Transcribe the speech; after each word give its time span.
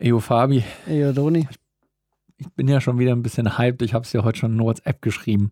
Ejo 0.00 0.20
Fabi, 0.20 0.62
Ey, 0.86 1.12
Doni. 1.12 1.48
ich 2.36 2.46
bin 2.54 2.68
ja 2.68 2.80
schon 2.80 2.98
wieder 3.00 3.10
ein 3.12 3.22
bisschen 3.22 3.58
hyped. 3.58 3.82
Ich 3.82 3.94
habe 3.94 4.04
es 4.04 4.12
ja 4.12 4.22
heute 4.22 4.38
schon 4.38 4.52
in 4.54 4.60
WhatsApp 4.60 5.02
geschrieben. 5.02 5.50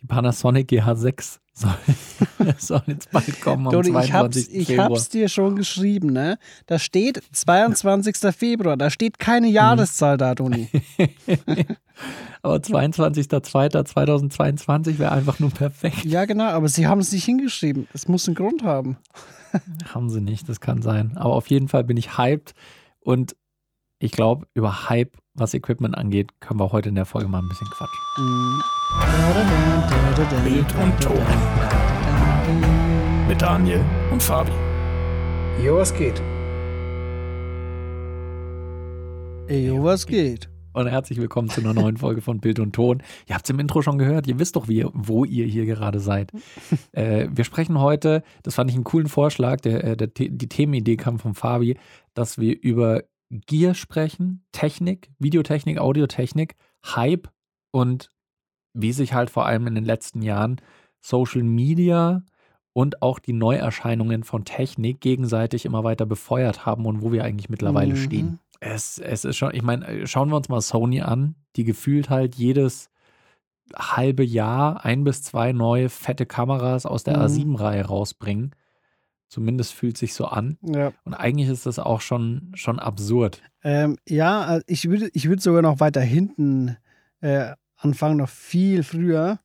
Die 0.00 0.06
Panasonic 0.06 0.70
GH6 0.70 1.38
soll, 1.52 1.74
soll 2.58 2.82
jetzt 2.86 3.10
bald 3.10 3.40
kommen 3.40 3.66
am 3.66 3.72
Doni, 3.72 3.88
ich 3.88 3.94
22. 3.94 4.12
hab's, 4.12 4.36
ich 4.36 4.66
Februar. 4.68 4.88
hab's 4.90 5.08
dir 5.08 5.28
schon 5.28 5.56
geschrieben, 5.56 6.12
ne? 6.12 6.38
Da 6.66 6.78
steht 6.78 7.20
22. 7.32 8.18
Februar, 8.36 8.76
da 8.76 8.88
steht 8.90 9.18
keine 9.18 9.48
Jahreszahl 9.48 10.16
da, 10.16 10.34
Doni. 10.36 10.68
Aber 12.42 12.56
22.02.2022 12.56 14.98
wäre 15.00 15.10
einfach 15.12 15.40
nur 15.40 15.50
perfekt. 15.50 16.04
Ja, 16.04 16.24
genau, 16.26 16.44
aber 16.50 16.68
sie 16.68 16.86
haben 16.86 17.00
es 17.00 17.10
nicht 17.10 17.24
hingeschrieben. 17.24 17.88
Es 17.94 18.06
muss 18.06 18.28
einen 18.28 18.34
Grund 18.36 18.62
haben. 18.62 18.98
Haben 19.92 20.10
sie 20.10 20.20
nicht, 20.20 20.46
das 20.48 20.60
kann 20.60 20.82
sein. 20.82 21.16
Aber 21.16 21.34
auf 21.34 21.48
jeden 21.48 21.66
Fall 21.68 21.82
bin 21.84 21.96
ich 21.96 22.16
hyped 22.18 22.54
und 23.00 23.34
ich 23.98 24.12
glaube, 24.12 24.46
über 24.52 24.90
Hype, 24.90 25.16
was 25.34 25.54
Equipment 25.54 25.96
angeht, 25.96 26.38
können 26.40 26.60
wir 26.60 26.70
heute 26.70 26.90
in 26.90 26.94
der 26.94 27.06
Folge 27.06 27.28
mal 27.28 27.40
ein 27.40 27.48
bisschen 27.48 27.68
quatschen. 27.68 28.00
Bild 30.44 30.74
und 30.82 31.00
Ton. 31.00 31.26
Mit 33.26 33.40
Daniel 33.40 33.82
und 34.12 34.22
Fabi. 34.22 34.52
Jo, 35.64 35.78
was 35.78 35.94
geht? 35.94 36.20
Jo, 39.48 39.82
was 39.82 40.06
geht? 40.06 40.50
Und 40.74 40.88
herzlich 40.88 41.18
willkommen 41.18 41.48
zu 41.48 41.62
einer 41.62 41.72
neuen 41.72 41.96
Folge 41.96 42.20
von 42.20 42.38
Bild 42.38 42.60
und 42.60 42.74
Ton. 42.74 43.02
Ihr 43.26 43.34
habt 43.34 43.46
es 43.46 43.50
im 43.50 43.58
Intro 43.58 43.80
schon 43.80 43.96
gehört, 43.96 44.26
ihr 44.26 44.38
wisst 44.38 44.56
doch, 44.56 44.68
wie, 44.68 44.84
wo 44.92 45.24
ihr 45.24 45.46
hier 45.46 45.64
gerade 45.64 46.00
seid. 46.00 46.32
äh, 46.92 47.28
wir 47.30 47.44
sprechen 47.44 47.80
heute, 47.80 48.22
das 48.42 48.56
fand 48.56 48.68
ich 48.68 48.76
einen 48.76 48.84
coolen 48.84 49.08
Vorschlag, 49.08 49.62
der, 49.62 49.84
äh, 49.84 49.96
der, 49.96 50.08
die 50.08 50.48
Themenidee 50.48 50.98
kam 50.98 51.18
von 51.18 51.34
Fabi, 51.34 51.78
dass 52.12 52.36
wir 52.36 52.60
über 52.60 53.04
Gear 53.30 53.74
sprechen, 53.74 54.44
Technik, 54.52 55.10
Videotechnik, 55.18 55.78
Audiotechnik, 55.78 56.56
Hype 56.84 57.28
und 57.72 58.10
wie 58.72 58.92
sich 58.92 59.14
halt 59.14 59.30
vor 59.30 59.46
allem 59.46 59.66
in 59.66 59.74
den 59.74 59.84
letzten 59.84 60.22
Jahren 60.22 60.60
Social 61.00 61.42
Media 61.42 62.22
und 62.72 63.02
auch 63.02 63.18
die 63.18 63.32
Neuerscheinungen 63.32 64.22
von 64.22 64.44
Technik 64.44 65.00
gegenseitig 65.00 65.64
immer 65.64 65.82
weiter 65.82 66.06
befeuert 66.06 66.66
haben 66.66 66.84
und 66.86 67.00
wo 67.02 67.10
wir 67.10 67.24
eigentlich 67.24 67.48
mittlerweile 67.48 67.94
Mhm. 67.94 67.98
stehen. 67.98 68.38
Es, 68.60 68.98
es 68.98 69.24
ist 69.24 69.36
schon, 69.36 69.54
ich 69.54 69.62
meine, 69.62 70.06
schauen 70.06 70.28
wir 70.30 70.36
uns 70.36 70.48
mal 70.48 70.60
Sony 70.60 71.00
an, 71.00 71.34
die 71.56 71.64
gefühlt 71.64 72.10
halt 72.10 72.34
jedes 72.36 72.90
halbe 73.74 74.24
Jahr 74.24 74.84
ein 74.84 75.04
bis 75.04 75.22
zwei 75.22 75.52
neue 75.52 75.88
fette 75.88 76.26
Kameras 76.26 76.86
aus 76.86 77.02
der 77.02 77.16
Mhm. 77.18 77.24
A7-Reihe 77.24 77.86
rausbringen. 77.86 78.54
Zumindest 79.28 79.74
fühlt 79.74 79.98
sich 79.98 80.14
so 80.14 80.26
an. 80.26 80.56
Ja, 80.62 80.92
Und 81.04 81.14
eigentlich 81.14 81.48
ist 81.48 81.66
das 81.66 81.78
auch 81.78 82.00
schon, 82.00 82.52
schon 82.54 82.78
absurd. 82.78 83.42
ähm, 83.64 83.96
ja 84.08 84.42
also 84.42 84.64
ich 84.68 84.88
würde 84.88 85.10
ich 85.14 85.28
würd 85.28 85.40
sogar 85.42 85.62
noch 85.62 85.80
weiter 85.80 86.00
hinten 86.00 86.76
äh, 87.20 87.52
anfangen, 87.76 88.18
noch 88.18 88.28
viel 88.28 88.82
früher, 88.84 89.40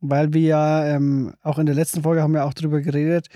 weil 0.00 0.32
wir 0.32 0.40
ja 0.40 0.86
ähm, 0.86 1.34
auch 1.42 1.58
in 1.58 1.66
der 1.66 1.74
letzten 1.74 2.02
Folge 2.02 2.22
haben 2.22 2.32
wir 2.32 2.44
auch 2.46 2.54
drüber 2.54 2.80
geredet, 2.80 3.28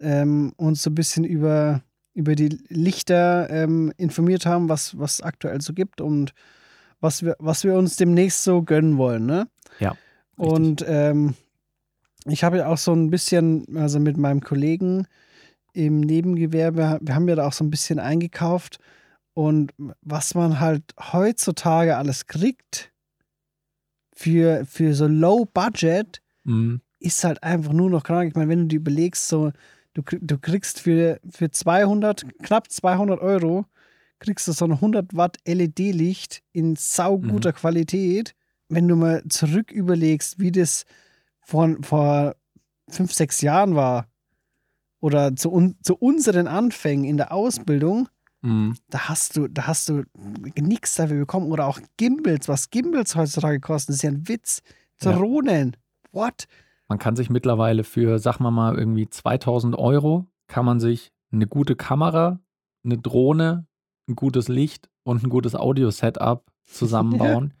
ähm, 0.00 0.52
uns 0.56 0.82
so 0.82 0.90
ein 0.90 0.94
bisschen 0.94 1.24
über, 1.24 1.82
über 2.14 2.34
die 2.34 2.58
Lichter 2.68 3.48
ähm, 3.50 3.92
informiert 3.96 4.44
haben, 4.46 4.68
was 4.68 4.98
was 4.98 5.22
aktuell 5.22 5.60
so 5.62 5.72
gibt 5.72 6.00
und 6.00 6.34
was 7.00 7.22
wir, 7.22 7.36
was 7.38 7.64
wir 7.64 7.74
uns 7.74 7.96
demnächst 7.96 8.42
so 8.44 8.62
gönnen 8.62 8.98
wollen, 8.98 9.24
ne? 9.26 9.48
Ja, 9.80 9.96
richtig. 10.38 10.52
Und 10.52 10.84
ähm, 10.86 11.34
ich 12.26 12.44
habe 12.44 12.58
ja 12.58 12.66
auch 12.66 12.76
so 12.78 12.92
ein 12.92 13.08
bisschen, 13.10 13.76
also 13.76 13.98
mit 14.00 14.16
meinem 14.16 14.40
Kollegen 14.40 15.06
im 15.86 16.00
Nebengewerbe, 16.00 16.98
wir 17.00 17.14
haben 17.14 17.28
ja 17.28 17.36
da 17.36 17.46
auch 17.46 17.52
so 17.52 17.62
ein 17.64 17.70
bisschen 17.70 18.00
eingekauft. 18.00 18.78
Und 19.34 19.72
was 20.02 20.34
man 20.34 20.58
halt 20.58 20.82
heutzutage 21.12 21.96
alles 21.96 22.26
kriegt 22.26 22.92
für, 24.12 24.66
für 24.66 24.94
so 24.94 25.06
Low 25.06 25.44
Budget, 25.46 26.20
Mhm. 26.44 26.80
ist 26.98 27.24
halt 27.24 27.42
einfach 27.42 27.72
nur 27.74 27.90
noch 27.90 28.02
krank. 28.04 28.30
Ich 28.30 28.34
meine, 28.34 28.48
wenn 28.48 28.60
du 28.60 28.66
dir 28.68 28.76
überlegst, 28.76 29.28
so, 29.28 29.52
du, 29.92 30.02
du 30.02 30.38
kriegst 30.38 30.80
für, 30.80 31.20
für 31.28 31.50
200, 31.50 32.24
knapp 32.42 32.70
200 32.70 33.20
Euro, 33.20 33.66
kriegst 34.18 34.48
du 34.48 34.52
so 34.52 34.64
ein 34.64 34.72
100 34.72 35.14
Watt 35.14 35.36
LED-Licht 35.46 36.42
in 36.52 36.74
sauguter 36.74 37.52
Qualität. 37.52 38.34
Wenn 38.68 38.88
du 38.88 38.96
mal 38.96 39.22
zurück 39.28 39.70
überlegst, 39.70 40.40
wie 40.40 40.50
das 40.50 40.86
vor, 41.42 41.76
vor 41.82 42.34
fünf, 42.88 43.12
sechs 43.12 43.42
Jahren 43.42 43.74
war 43.76 44.08
oder 45.00 45.34
zu, 45.36 45.52
un, 45.52 45.76
zu 45.82 45.96
unseren 45.96 46.46
Anfängen 46.46 47.04
in 47.04 47.16
der 47.16 47.32
Ausbildung, 47.32 48.08
Mhm. 48.40 48.76
da 48.88 49.08
hast 49.08 49.36
du, 49.36 49.48
da 49.48 49.66
hast 49.66 49.88
du 49.88 50.04
nichts 50.56 50.94
dafür 50.94 51.18
bekommen. 51.18 51.50
Oder 51.50 51.66
auch 51.66 51.80
Gimbals, 51.96 52.48
was 52.48 52.70
Gimbals 52.70 53.16
heutzutage 53.16 53.58
kosten, 53.58 53.90
ist 53.92 54.02
ja 54.02 54.10
ein 54.10 54.28
Witz. 54.28 54.62
Ja. 55.02 55.12
Drohnen. 55.12 55.76
What? 56.12 56.46
Man 56.86 56.98
kann 57.00 57.16
sich 57.16 57.30
mittlerweile 57.30 57.82
für, 57.82 58.18
sag 58.20 58.38
mal 58.38 58.52
mal, 58.52 58.78
irgendwie 58.78 59.08
2000 59.10 59.76
Euro, 59.76 60.26
kann 60.46 60.64
man 60.64 60.78
sich 60.80 61.10
eine 61.32 61.46
gute 61.48 61.74
Kamera, 61.76 62.38
eine 62.84 62.96
Drohne, 62.98 63.66
ein 64.08 64.14
gutes 64.14 64.46
Licht 64.48 64.88
und 65.02 65.24
ein 65.24 65.30
gutes 65.30 65.54
Audio-Setup 65.56 66.44
zusammenbauen, 66.66 67.54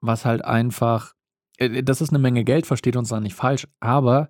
was 0.00 0.24
halt 0.24 0.44
einfach, 0.44 1.14
äh, 1.58 1.82
das 1.84 2.00
ist 2.00 2.10
eine 2.10 2.18
Menge 2.18 2.42
Geld, 2.44 2.66
versteht 2.66 2.96
uns 2.96 3.08
da 3.10 3.20
nicht 3.20 3.34
falsch, 3.36 3.68
aber 3.80 4.28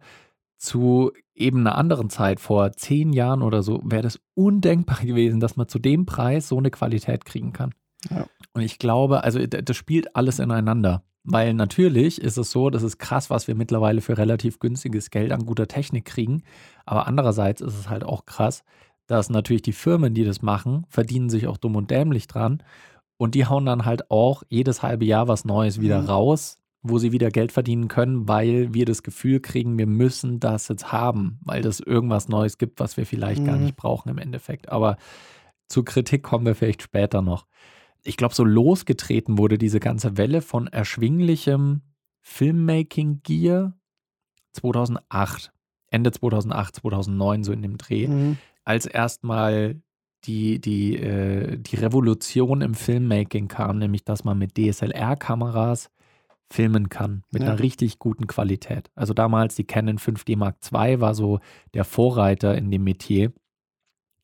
zu 0.63 1.11
eben 1.35 1.61
einer 1.61 1.77
anderen 1.77 2.09
Zeit, 2.09 2.39
vor 2.39 2.73
zehn 2.73 3.13
Jahren 3.13 3.43
oder 3.43 3.65
so, 3.65 3.81
wäre 3.85 4.03
das 4.03 4.21
undenkbar 4.35 5.01
gewesen, 5.03 5.41
dass 5.41 5.57
man 5.57 5.67
zu 5.69 5.79
dem 5.81 6.07
Preis 6.07 6.49
so 6.49 6.57
eine 6.57 6.71
Qualität 6.71 7.25
kriegen 7.25 7.53
kann. 7.53 7.75
Ja. 8.11 8.27
Und 8.53 8.63
ich 8.63 8.79
glaube, 8.79 9.25
also 9.25 9.45
das 9.45 9.77
spielt 9.77 10.15
alles 10.15 10.39
ineinander. 10.39 11.03
Weil 11.25 11.55
natürlich 11.55 12.21
ist 12.21 12.37
es 12.37 12.51
so, 12.51 12.69
das 12.69 12.83
ist 12.83 12.99
krass, 12.99 13.31
was 13.31 13.47
wir 13.47 13.55
mittlerweile 13.55 14.01
für 14.01 14.19
relativ 14.19 14.59
günstiges 14.59 15.11
Geld 15.11 15.31
an 15.31 15.47
guter 15.47 15.69
Technik 15.69 16.05
kriegen. 16.05 16.43
Aber 16.85 17.07
andererseits 17.07 17.61
ist 17.61 17.79
es 17.79 17.89
halt 17.89 18.03
auch 18.03 18.25
krass, 18.25 18.65
dass 19.07 19.31
natürlich 19.31 19.63
die 19.63 19.73
Firmen, 19.73 20.15
die 20.15 20.25
das 20.25 20.43
machen, 20.43 20.85
verdienen 20.89 21.31
sich 21.31 21.47
auch 21.47 21.59
dumm 21.59 21.77
und 21.77 21.91
dämlich 21.93 22.27
dran. 22.27 22.63
Und 23.19 23.37
die 23.37 23.47
hauen 23.47 23.67
dann 23.67 23.85
halt 23.85 24.11
auch 24.11 24.43
jedes 24.49 24.83
halbe 24.83 25.05
Jahr 25.05 25.29
was 25.29 25.45
Neues 25.45 25.81
wieder 25.81 26.03
Mhm. 26.03 26.09
raus, 26.09 26.59
wo 26.83 26.99
sie 26.99 27.13
wieder 27.13 27.31
Geld 27.31 27.53
verdienen 27.53 27.89
können, 27.89 28.29
weil 28.29 28.75
wir 28.75 28.85
das 28.85 29.03
Gefühl 29.03 29.41
kriegen, 29.41 29.79
wir 29.79 29.87
müssen 29.87 30.41
das 30.41 30.69
jetzt 30.69 30.91
haben, 30.91 31.39
weil 31.45 31.63
das 31.63 31.79
irgendwas 31.81 32.29
Neues 32.29 32.59
gibt, 32.59 32.81
was 32.81 32.97
wir 32.97 33.07
vielleicht 33.07 33.45
gar 33.45 33.57
Mhm. 33.57 33.63
nicht 33.63 33.77
brauchen 33.77 34.09
im 34.09 34.19
Endeffekt. 34.19 34.69
Aber 34.69 34.97
zur 35.69 35.85
Kritik 35.85 36.23
kommen 36.23 36.45
wir 36.45 36.55
vielleicht 36.55 36.83
später 36.83 37.23
noch. 37.23 37.47
Ich 38.05 38.17
glaube, 38.17 38.35
so 38.35 38.43
losgetreten 38.45 39.39
wurde 39.39 39.59
diese 39.59 39.79
ganze 39.79 40.17
Welle 40.17 40.43
von 40.43 40.67
erschwinglichem 40.67 41.83
Filmmaking-Gear 42.21 43.75
2008, 44.53 45.53
Ende 45.89 46.11
2008, 46.13 46.77
2009, 46.77 47.45
so 47.45 47.53
in 47.53 47.63
dem 47.63 47.79
Dreh 47.79 48.09
Mhm. 48.09 48.39
als 48.65 48.87
erstmal 48.87 49.81
die, 50.25 50.61
die, 50.61 50.97
äh, 50.97 51.59
die 51.59 51.77
Revolution 51.77 52.61
im 52.61 52.75
Filmmaking 52.75 53.49
kam, 53.49 53.79
nämlich 53.79 54.05
dass 54.05 54.25
man 54.25 54.39
mit 54.39 54.57
DSLR-Kameras 54.57 55.91
filmen 56.53 56.89
kann, 56.89 57.25
mit 57.31 57.43
Ja. 57.43 57.49
einer 57.51 57.59
richtig 57.61 57.99
guten 57.99 58.27
Qualität. 58.27 58.91
Also 58.95 59.15
damals 59.15 59.55
die 59.55 59.65
Canon 59.65 59.99
5D 59.99 60.37
Mark 60.37 60.57
II 60.73 61.01
war 61.01 61.15
so 61.15 61.41
der 61.75 61.85
Vorreiter 61.85 62.57
in 62.57 62.71
dem 62.71 62.85
Metier. 62.85 63.33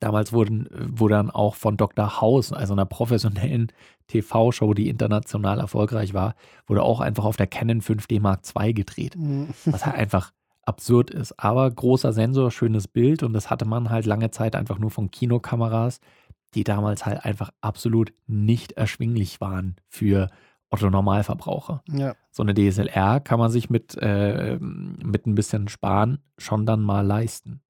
Damals 0.00 0.32
wurden, 0.32 0.68
wurde 0.70 1.14
dann 1.14 1.30
auch 1.30 1.56
von 1.56 1.76
Dr. 1.76 2.20
House, 2.20 2.52
also 2.52 2.72
einer 2.72 2.86
professionellen 2.86 3.72
TV-Show, 4.06 4.72
die 4.74 4.88
international 4.88 5.58
erfolgreich 5.58 6.14
war, 6.14 6.34
wurde 6.68 6.82
auch 6.82 7.00
einfach 7.00 7.24
auf 7.24 7.36
der 7.36 7.48
Canon 7.48 7.80
5D 7.82 8.20
Mark 8.20 8.42
II 8.56 8.72
gedreht 8.74 9.16
Mhm. 9.16 9.48
was 9.64 9.84
halt 9.84 9.96
einfach 9.96 10.32
absurd 10.64 11.10
ist. 11.10 11.32
Aber 11.40 11.68
großer 11.70 12.12
Sensor, 12.12 12.50
schönes 12.50 12.86
Bild 12.86 13.22
und 13.22 13.32
das 13.32 13.50
hatte 13.50 13.64
man 13.64 13.90
halt 13.90 14.06
lange 14.06 14.30
Zeit 14.30 14.54
einfach 14.54 14.78
nur 14.78 14.90
von 14.90 15.10
Kinokameras, 15.10 15.98
die 16.54 16.62
damals 16.64 17.04
halt 17.04 17.24
einfach 17.24 17.50
absolut 17.60 18.12
nicht 18.26 18.72
erschwinglich 18.72 19.40
waren 19.40 19.76
für 19.88 20.30
Otto 20.70 20.90
Normalverbraucher. 20.90 21.82
Ja. 21.88 22.14
So 22.30 22.42
eine 22.42 22.54
DSLR 22.54 23.20
kann 23.20 23.38
man 23.38 23.50
sich 23.50 23.70
mit, 23.70 23.96
äh, 24.00 24.58
mit 24.60 25.26
ein 25.26 25.34
bisschen 25.34 25.68
Sparen 25.68 26.18
schon 26.36 26.66
dann 26.66 26.82
mal 26.82 27.06
leisten. 27.06 27.60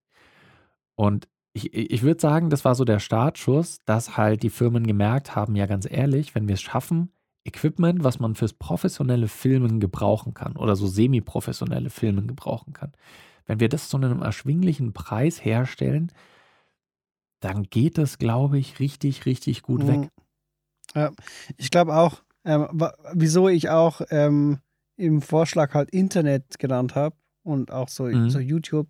Und 0.95 1.29
ich, 1.53 1.73
ich 1.75 2.03
würde 2.03 2.21
sagen, 2.21 2.51
das 2.51 2.65
war 2.65 2.75
so 2.75 2.85
der 2.85 2.99
Startschuss, 2.99 3.79
dass 3.85 4.17
halt 4.17 4.43
die 4.43 4.51
Firmen 4.51 4.87
gemerkt 4.87 5.37
haben, 5.37 5.55
ja 5.57 5.67
ganz 5.67 5.87
ehrlich, 5.91 6.35
wenn 6.35 6.49
wir 6.49 6.55
es 6.55 6.61
schaffen, 6.61 7.13
Equipment, 7.45 8.05
was 8.05 8.19
man 8.19 8.35
fürs 8.35 8.53
professionelle 8.53 9.29
Filmen 9.29 9.81
gebrauchen 9.81 10.35
kann 10.35 10.57
oder 10.57 10.77
so 10.77 10.87
semi-professionelle 10.87 11.91
Filmen 11.91 12.27
gebrauchen 12.27 12.73
kann, 12.73 12.93
wenn 13.47 13.61
wir 13.61 13.69
das 13.69 13.89
zu 13.89 13.97
einem 13.97 14.23
erschwinglichen 14.23 14.93
Preis 14.93 15.43
herstellen, 15.45 16.13
dann 17.41 17.63
geht 17.63 17.97
das, 17.97 18.19
glaube 18.19 18.59
ich, 18.59 18.81
richtig, 18.81 19.25
richtig 19.25 19.63
gut 19.63 19.87
weg. 19.87 20.01
Mhm. 20.01 20.09
Ja, 20.95 21.11
ich 21.57 21.71
glaube 21.71 21.97
auch, 21.97 22.23
ähm, 22.45 22.67
wieso 23.15 23.49
ich 23.49 23.69
auch 23.69 24.01
ähm, 24.11 24.59
im 24.97 25.23
Vorschlag 25.23 25.75
halt 25.75 25.91
Internet 25.91 26.59
genannt 26.59 26.95
habe 26.95 27.17
und 27.43 27.71
auch 27.71 27.89
so, 27.89 28.05
Mhm. 28.05 28.31
so 28.31 28.39
YouTube, 28.39 28.89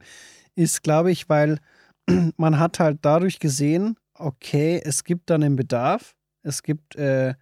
ist, 0.55 0.83
glaube 0.83 1.11
ich, 1.11 1.29
weil 1.29 1.59
man 2.37 2.59
hat 2.59 2.79
halt 2.81 2.99
dadurch 3.03 3.39
gesehen, 3.39 3.97
okay, 4.15 4.81
es 4.85 5.05
gibt 5.05 5.31
dann 5.31 5.43
einen 5.43 5.57
Bedarf 5.57 6.15
Es 6.43 6.63
gibt 6.63 6.97
äh, 6.97 7.35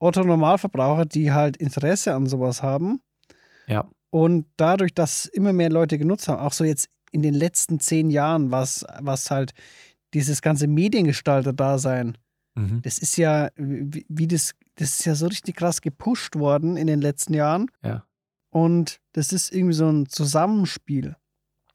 Otto-Normalverbraucher, 0.00 1.06
die 1.06 1.32
halt 1.32 1.56
Interesse 1.56 2.14
an 2.14 2.26
sowas 2.26 2.62
haben. 2.62 3.00
Ja. 3.66 3.88
Und 4.10 4.46
dadurch, 4.56 4.92
dass 4.94 5.26
immer 5.26 5.52
mehr 5.52 5.70
Leute 5.70 5.98
genutzt 5.98 6.28
haben, 6.28 6.40
auch 6.40 6.52
so 6.52 6.64
jetzt 6.64 6.88
in 7.10 7.22
den 7.22 7.34
letzten 7.34 7.80
zehn 7.80 8.10
Jahren, 8.10 8.50
was, 8.50 8.84
was 9.00 9.30
halt 9.30 9.52
dieses 10.12 10.42
ganze 10.42 10.66
Mediengestalter-Dasein, 10.66 12.18
Mhm. 12.56 12.82
das 12.82 12.98
ist 12.98 13.16
ja, 13.16 13.48
wie, 13.56 14.06
wie 14.08 14.28
das, 14.28 14.52
das 14.76 14.98
ist 14.98 15.04
ja 15.04 15.14
so 15.14 15.26
richtig 15.26 15.56
krass 15.56 15.80
gepusht 15.80 16.36
worden 16.36 16.76
in 16.76 16.86
den 16.86 17.00
letzten 17.00 17.34
Jahren. 17.34 17.70
Ja. 17.82 18.04
Und 18.50 19.00
das 19.12 19.32
ist 19.32 19.52
irgendwie 19.52 19.74
so 19.74 19.88
ein 19.88 20.06
Zusammenspiel. 20.08 21.16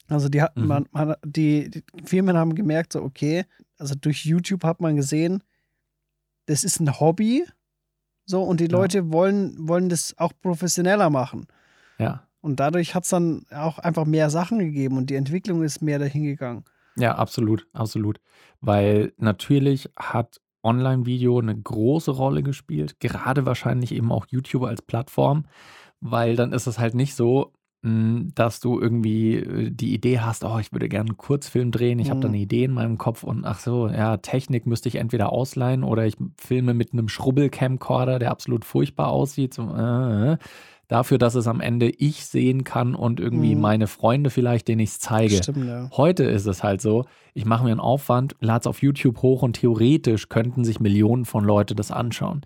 Also 0.08 0.28
die, 0.30 0.42
hat, 0.42 0.56
Mhm. 0.58 0.68
man, 0.68 0.86
man, 0.92 1.16
die, 1.24 1.70
die 1.70 1.84
Firmen 2.06 2.36
haben 2.38 2.56
gemerkt, 2.56 2.94
so 2.94 3.02
okay, 3.04 3.46
also 3.78 3.96
durch 3.96 4.26
YouTube 4.26 4.64
hat 4.64 4.82
man 4.82 4.96
gesehen, 4.96 5.44
das 6.48 6.64
ist 6.64 6.80
ein 6.80 7.00
Hobby, 7.00 7.46
so 8.26 8.42
und 8.44 8.60
die 8.60 8.66
Ja. 8.66 8.72
Leute 8.72 9.12
wollen, 9.12 9.56
wollen 9.68 9.90
das 9.90 10.18
auch 10.18 10.34
professioneller 10.42 11.10
machen. 11.10 11.46
Ja. 12.00 12.28
Und 12.42 12.60
dadurch 12.60 12.96
hat 12.96 13.04
es 13.04 13.10
dann 13.10 13.46
auch 13.52 13.80
einfach 13.80 14.06
mehr 14.06 14.30
Sachen 14.30 14.60
gegeben 14.60 14.98
und 14.98 15.10
die 15.10 15.16
Entwicklung 15.16 15.62
ist 15.64 15.82
mehr 15.82 16.00
dahin 16.00 16.24
gegangen. 16.24 16.64
Ja, 16.96 17.16
absolut, 17.16 17.68
absolut. 17.74 18.20
Weil 18.62 19.14
natürlich 19.18 19.90
hat 19.98 20.42
Online-Video 20.64 21.40
eine 21.40 21.56
große 21.60 22.12
Rolle 22.12 22.44
gespielt, 22.44 23.00
gerade 23.00 23.46
wahrscheinlich 23.46 23.94
eben 23.94 24.12
auch 24.12 24.26
YouTube 24.30 24.64
als 24.64 24.82
Plattform, 24.82 25.46
weil 26.02 26.36
dann 26.36 26.54
ist 26.54 26.68
es 26.68 26.80
halt 26.80 26.96
nicht 26.96 27.16
so, 27.16 27.54
mh, 27.82 28.32
dass 28.36 28.60
du 28.60 28.80
irgendwie 28.80 29.36
äh, 29.38 29.72
die 29.72 29.94
Idee 29.94 30.20
hast, 30.20 30.44
oh, 30.44 30.60
ich 30.60 30.72
würde 30.74 30.90
gerne 30.90 31.10
einen 31.12 31.18
Kurzfilm 31.18 31.72
drehen, 31.72 32.00
ich 32.00 32.10
habe 32.10 32.20
da 32.22 32.28
Mhm. 32.28 32.34
eine 32.34 32.38
Idee 32.40 32.66
in 32.66 32.74
meinem 32.74 32.98
Kopf 32.98 33.24
und 33.24 33.46
ach 33.46 33.60
so, 33.60 33.88
ja, 33.88 34.18
Technik 34.18 34.66
müsste 34.66 34.90
ich 34.90 34.96
entweder 34.96 35.32
ausleihen 35.32 35.84
oder 35.84 36.06
ich 36.06 36.16
filme 36.38 36.74
mit 36.74 36.94
einem 36.94 37.10
Schrubbel-Camcorder, 37.10 38.20
der 38.20 38.32
absolut 38.32 38.66
furchtbar 38.66 39.10
aussieht, 39.10 39.54
so, 39.54 39.64
äh, 39.76 40.34
äh, 40.34 40.38
dafür, 40.90 41.18
dass 41.18 41.36
es 41.36 41.48
am 41.48 41.62
Ende 41.62 41.90
ich 41.90 42.26
sehen 42.26 42.66
kann 42.66 42.96
und 42.96 43.22
irgendwie 43.22 43.56
Mhm. 43.56 43.62
meine 43.62 43.88
Freunde 43.88 44.30
vielleicht, 44.30 44.68
denen 44.68 44.82
ich 44.82 44.90
es 44.90 45.00
zeige. 45.00 45.38
Stimmt, 45.42 45.66
ja. 45.66 45.90
Heute 45.96 46.26
ist 46.26 46.46
es 46.46 46.62
halt 46.64 46.82
so, 46.82 47.06
ich 47.34 47.46
mache 47.46 47.64
mir 47.64 47.72
einen 47.72 47.80
Aufwand, 47.80 48.36
lade 48.42 48.60
es 48.62 48.68
auf 48.68 48.82
YouTube 48.82 49.22
hoch 49.22 49.42
und 49.44 49.54
theoretisch 49.54 50.28
könnten 50.28 50.66
sich 50.66 50.82
Millionen 50.82 51.24
von 51.26 51.46
Leute 51.46 51.76
das 51.76 51.92
anschauen. 51.92 52.42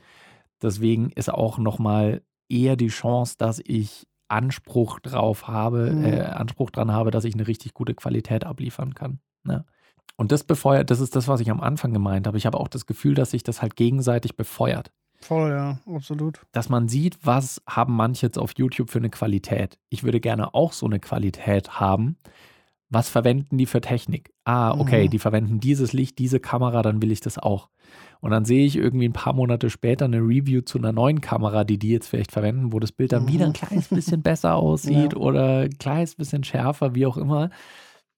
Deswegen 0.62 1.10
ist 1.12 1.34
auch 1.34 1.58
nochmal 1.58 2.22
eher 2.50 2.76
die 2.76 2.88
Chance, 2.90 3.36
dass 3.38 3.60
ich 3.66 4.06
Anspruch 4.28 5.00
drauf 5.00 5.48
habe, 5.48 5.92
Mhm. 5.92 6.06
äh, 6.06 6.20
Anspruch 6.22 6.70
dran 6.70 6.92
habe, 6.92 7.12
dass 7.12 7.24
ich 7.26 7.34
eine 7.34 7.48
richtig 7.48 7.74
gute 7.74 7.94
Qualität 7.94 8.46
abliefern 8.46 8.94
kann. 8.94 9.20
Ne? 9.44 9.66
Und 10.18 10.32
das 10.32 10.44
befeuert, 10.44 10.92
das 10.92 11.00
ist 11.00 11.16
das, 11.16 11.28
was 11.28 11.40
ich 11.40 11.50
am 11.50 11.62
Anfang 11.62 11.94
gemeint 11.94 12.28
habe. 12.28 12.38
Ich 12.38 12.46
habe 12.46 12.60
auch 12.60 12.68
das 12.68 12.86
Gefühl, 12.86 13.16
dass 13.16 13.32
sich 13.32 13.44
das 13.44 13.62
halt 13.62 13.76
gegenseitig 13.76 14.36
befeuert 14.36 14.92
Voll, 15.24 15.52
ja, 15.52 15.80
absolut. 15.94 16.42
dass 16.52 16.70
man 16.70 16.88
sieht, 16.90 17.18
was 17.24 17.62
haben 17.68 17.96
manche 17.96 18.26
jetzt 18.26 18.38
auf 18.38 18.52
YouTube 18.58 18.90
für 18.90 19.00
eine 19.00 19.10
Qualität. 19.10 19.78
Ich 19.90 20.04
würde 20.04 20.20
gerne 20.20 20.54
auch 20.54 20.74
so 20.74 20.86
eine 20.86 21.00
Qualität 21.00 21.80
haben. 21.80 22.18
Was 22.90 23.10
verwenden 23.10 23.58
die 23.58 23.66
für 23.66 23.82
Technik? 23.82 24.32
Ah, 24.46 24.72
okay, 24.80 25.06
Mhm. 25.06 25.10
die 25.10 25.20
verwenden 25.20 25.60
dieses 25.60 25.94
Licht, 25.94 26.20
diese 26.20 26.40
Kamera, 26.40 26.82
dann 26.84 27.02
will 27.02 27.12
ich 27.12 27.22
das 27.22 27.40
auch. 27.40 27.70
Und 28.20 28.32
dann 28.32 28.46
sehe 28.46 28.66
ich 28.66 28.76
irgendwie 28.76 29.08
ein 29.10 29.14
paar 29.14 29.34
Monate 29.34 29.70
später 29.70 30.06
eine 30.06 30.20
Review 30.20 30.62
zu 30.62 30.78
einer 30.78 30.92
neuen 30.92 31.20
Kamera, 31.20 31.64
die 31.64 31.80
die 31.80 31.90
jetzt 31.90 32.08
vielleicht 32.08 32.32
verwenden, 32.32 32.72
wo 32.72 32.80
das 32.80 32.92
Bild 32.92 33.12
dann 33.12 33.28
wieder 33.28 33.46
ein 33.46 33.50
Mhm. 33.50 33.54
kleines 33.54 33.88
bisschen 33.88 34.22
besser 34.24 34.56
aussieht 34.56 35.14
Ja. 35.14 35.18
oder 35.18 35.60
ein 35.62 35.78
kleines 35.80 36.16
bisschen 36.16 36.44
schärfer, 36.44 36.94
wie 36.96 37.06
auch 37.08 37.18
immer. 37.18 37.50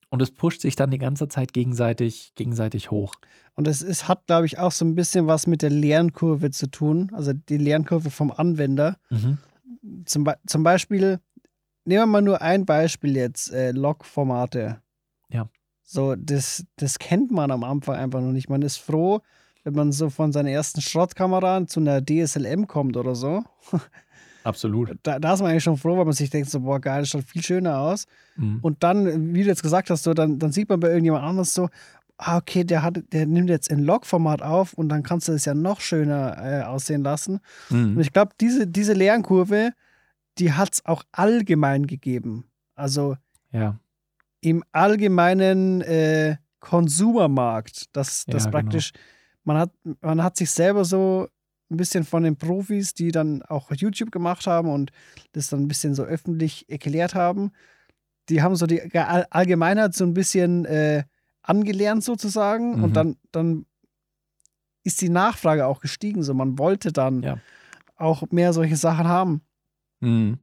Und 0.10 0.22
es 0.22 0.32
pusht 0.32 0.62
sich 0.62 0.76
dann 0.76 0.92
die 0.92 0.98
ganze 0.98 1.28
Zeit 1.30 1.54
gegenseitig, 1.54 2.34
gegenseitig 2.36 2.92
hoch. 2.92 3.16
Und 3.56 3.68
es 3.68 3.82
ist, 3.82 4.08
hat, 4.08 4.28
glaube 4.28 4.46
ich, 4.46 4.60
auch 4.60 4.72
so 4.72 4.86
ein 4.86 4.96
bisschen 4.96 5.28
was 5.28 5.48
mit 5.48 5.62
der 5.62 5.70
Lernkurve 5.70 6.52
zu 6.52 6.68
tun, 6.68 7.10
also 7.14 7.32
die 7.34 7.58
Lernkurve 7.58 8.10
vom 8.10 8.32
Anwender. 8.32 8.98
Mhm. 9.10 9.38
Zum, 10.06 10.30
zum 10.46 10.64
Beispiel, 10.64 11.20
nehmen 11.86 12.02
wir 12.02 12.06
mal 12.06 12.22
nur 12.22 12.42
ein 12.42 12.66
Beispiel 12.66 13.16
jetzt, 13.16 13.54
äh, 13.54 13.72
Log-Formate. 13.72 14.82
Ja. 15.30 15.48
So, 15.84 16.16
das, 16.16 16.66
das 16.76 17.00
kennt 17.00 17.32
man 17.32 17.52
am 17.52 17.64
Anfang 17.64 17.96
einfach 17.96 18.20
noch 18.20 18.32
nicht. 18.32 18.50
Man 18.50 18.62
ist 18.62 18.78
froh, 18.78 19.22
wenn 19.64 19.74
man 19.74 19.92
so 19.92 20.10
von 20.10 20.32
seiner 20.32 20.50
ersten 20.50 20.82
Schrottkamera 20.82 21.66
zu 21.66 21.80
einer 21.80 22.02
DSLM 22.04 22.68
kommt 22.68 22.98
oder 22.98 23.16
so. 23.16 23.44
Absolut. 24.44 24.96
Da, 25.02 25.18
da 25.18 25.34
ist 25.34 25.42
man 25.42 25.52
eigentlich 25.52 25.64
schon 25.64 25.78
froh, 25.78 25.98
weil 25.98 26.06
man 26.06 26.14
sich 26.14 26.30
denkt, 26.30 26.52
so, 26.52 26.60
boah, 26.60 26.80
geil, 26.80 27.02
das 27.02 27.10
schaut 27.10 27.24
viel 27.24 27.42
schöner 27.42 27.80
aus. 27.80 28.06
Mhm. 28.36 28.60
Und 28.62 28.84
dann, 28.84 29.34
wie 29.34 29.42
du 29.42 29.50
jetzt 29.50 29.64
gesagt 29.64 29.90
hast, 29.90 30.04
so, 30.04 30.14
dann, 30.14 30.38
dann 30.38 30.52
sieht 30.52 30.70
man 30.70 30.80
bei 30.80 30.90
irgendjemand 30.90 31.24
anders 31.24 31.54
so, 31.54 31.70
ah, 32.18 32.38
okay, 32.38 32.64
der, 32.64 32.82
hat, 32.84 32.98
der 33.12 33.26
nimmt 33.26 33.50
jetzt 33.50 33.70
in 33.70 33.80
Log-Format 33.80 34.42
auf 34.42 34.74
und 34.74 34.90
dann 34.90 35.04
kannst 35.04 35.28
du 35.28 35.34
es 35.34 35.46
ja 35.46 35.54
noch 35.54 35.82
schöner 35.82 36.38
äh, 36.40 36.64
aussehen 36.64 37.04
lassen. 37.04 37.40
Und 37.70 37.94
Mhm. 37.96 38.00
ich 38.00 38.14
glaube, 38.14 38.32
diese, 38.40 38.68
diese 38.68 38.94
Lernkurve, 38.94 39.72
die 40.38 40.54
hat 40.54 40.74
es 40.74 40.86
auch 40.86 41.04
allgemein 41.12 41.88
gegeben. 41.88 42.46
Also 42.76 43.18
Ja. 43.52 43.80
im 44.42 44.64
allgemeinen 44.72 45.82
äh, 45.82 46.38
Konsumermarkt. 46.60 47.96
Das, 47.96 48.26
das 48.26 48.46
Ja, 48.46 48.50
genau. 48.50 48.62
praktisch, 48.62 48.92
man, 49.44 49.58
hat, 49.58 49.72
man 50.02 50.24
hat 50.24 50.38
sich 50.38 50.52
selber 50.52 50.86
so 50.86 51.28
ein 51.70 51.78
bisschen 51.78 52.04
von 52.04 52.24
den 52.24 52.36
Profis, 52.38 52.94
die 52.94 53.12
dann 53.12 53.42
auch 53.44 53.72
YouTube 53.72 54.12
gemacht 54.12 54.46
haben 54.48 54.70
und 54.70 54.92
das 55.34 55.50
dann 55.50 55.62
ein 55.62 55.68
bisschen 55.68 55.96
so 55.96 56.04
öffentlich 56.04 56.70
erklärt 56.70 57.16
haben, 57.16 57.52
die 58.30 58.42
haben 58.42 58.56
so 58.56 58.66
die 58.68 58.82
All- 58.96 59.28
Allgemeinheit 59.30 59.94
so 59.94 60.04
ein 60.06 60.14
bisschen 60.14 60.66
äh, 60.66 61.04
angelernt 61.48 62.04
sozusagen 62.04 62.78
Mhm. 62.78 62.84
und 62.84 62.94
dann, 62.96 63.16
dann 63.32 63.66
ist 64.84 65.02
die 65.02 65.10
Nachfrage 65.10 65.66
auch 65.66 65.80
gestiegen. 65.80 66.24
So, 66.24 66.34
man 66.34 66.58
wollte 66.60 66.92
dann 66.92 67.24
Ja. 67.24 67.38
auch 67.96 68.24
mehr 68.32 68.54
solche 68.54 68.76
Sachen 68.76 69.08
haben. 69.08 69.42
Mhm. 70.00 70.40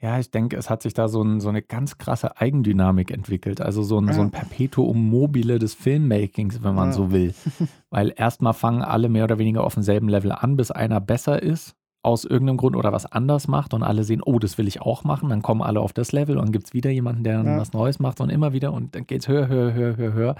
Ja, 0.00 0.18
ich 0.20 0.30
denke, 0.30 0.56
es 0.56 0.70
hat 0.70 0.82
sich 0.82 0.94
da 0.94 1.08
so, 1.08 1.22
ein, 1.22 1.40
so 1.40 1.48
eine 1.48 1.60
ganz 1.60 1.98
krasse 1.98 2.36
Eigendynamik 2.40 3.10
entwickelt. 3.10 3.60
Also 3.60 3.82
so 3.82 4.00
ein, 4.00 4.12
so 4.12 4.20
ein 4.20 4.30
Ja. 4.32 4.38
Perpetuum 4.38 5.08
mobile 5.10 5.58
des 5.58 5.74
Filmmakings, 5.74 6.62
wenn 6.62 6.74
man 6.76 6.88
Ja. 6.90 6.92
so 6.92 7.10
will. 7.10 7.34
Weil 7.90 8.12
erstmal 8.16 8.52
fangen 8.54 8.82
alle 8.82 9.08
mehr 9.08 9.24
oder 9.24 9.38
weniger 9.38 9.64
auf 9.64 9.74
demselben 9.74 10.08
Level 10.08 10.30
an, 10.30 10.56
bis 10.56 10.70
einer 10.70 11.00
besser 11.00 11.42
ist 11.42 11.74
aus 12.08 12.24
irgendeinem 12.24 12.56
Grund 12.56 12.74
oder 12.76 12.92
was 12.92 13.06
anders 13.06 13.46
macht 13.48 13.74
und 13.74 13.82
alle 13.82 14.02
sehen, 14.04 14.22
oh, 14.24 14.38
das 14.38 14.58
will 14.58 14.66
ich 14.66 14.80
auch 14.82 15.04
machen. 15.04 15.28
Dann 15.28 15.42
kommen 15.42 15.62
alle 15.62 15.80
auf 15.80 15.92
das 15.92 16.12
Level 16.12 16.38
und 16.38 16.50
gibt 16.52 16.66
es 16.66 16.74
wieder 16.74 16.90
jemanden, 16.90 17.22
der 17.24 17.36
dann 17.38 17.46
Ja. 17.46 17.58
was 17.58 17.72
Neues 17.72 17.98
macht 18.00 18.20
und 18.20 18.30
immer 18.30 18.52
wieder 18.52 18.72
und 18.72 18.94
dann 18.94 19.06
geht 19.06 19.20
es 19.22 19.28
höher, 19.28 19.48
höher, 19.48 19.72
höher, 19.74 19.96
höher, 19.96 20.12
höher. 20.12 20.34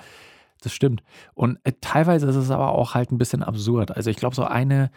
Das 0.62 0.72
stimmt. 0.72 1.02
Und 1.34 1.58
äh, 1.64 1.72
teilweise 1.80 2.26
ist 2.26 2.34
es 2.36 2.50
aber 2.50 2.72
auch 2.72 2.94
halt 2.94 3.12
ein 3.12 3.18
bisschen 3.18 3.44
absurd. 3.44 3.96
Also 3.96 4.10
ich 4.10 4.16
glaube, 4.16 4.34
so 4.34 4.42
eine, 4.44 4.90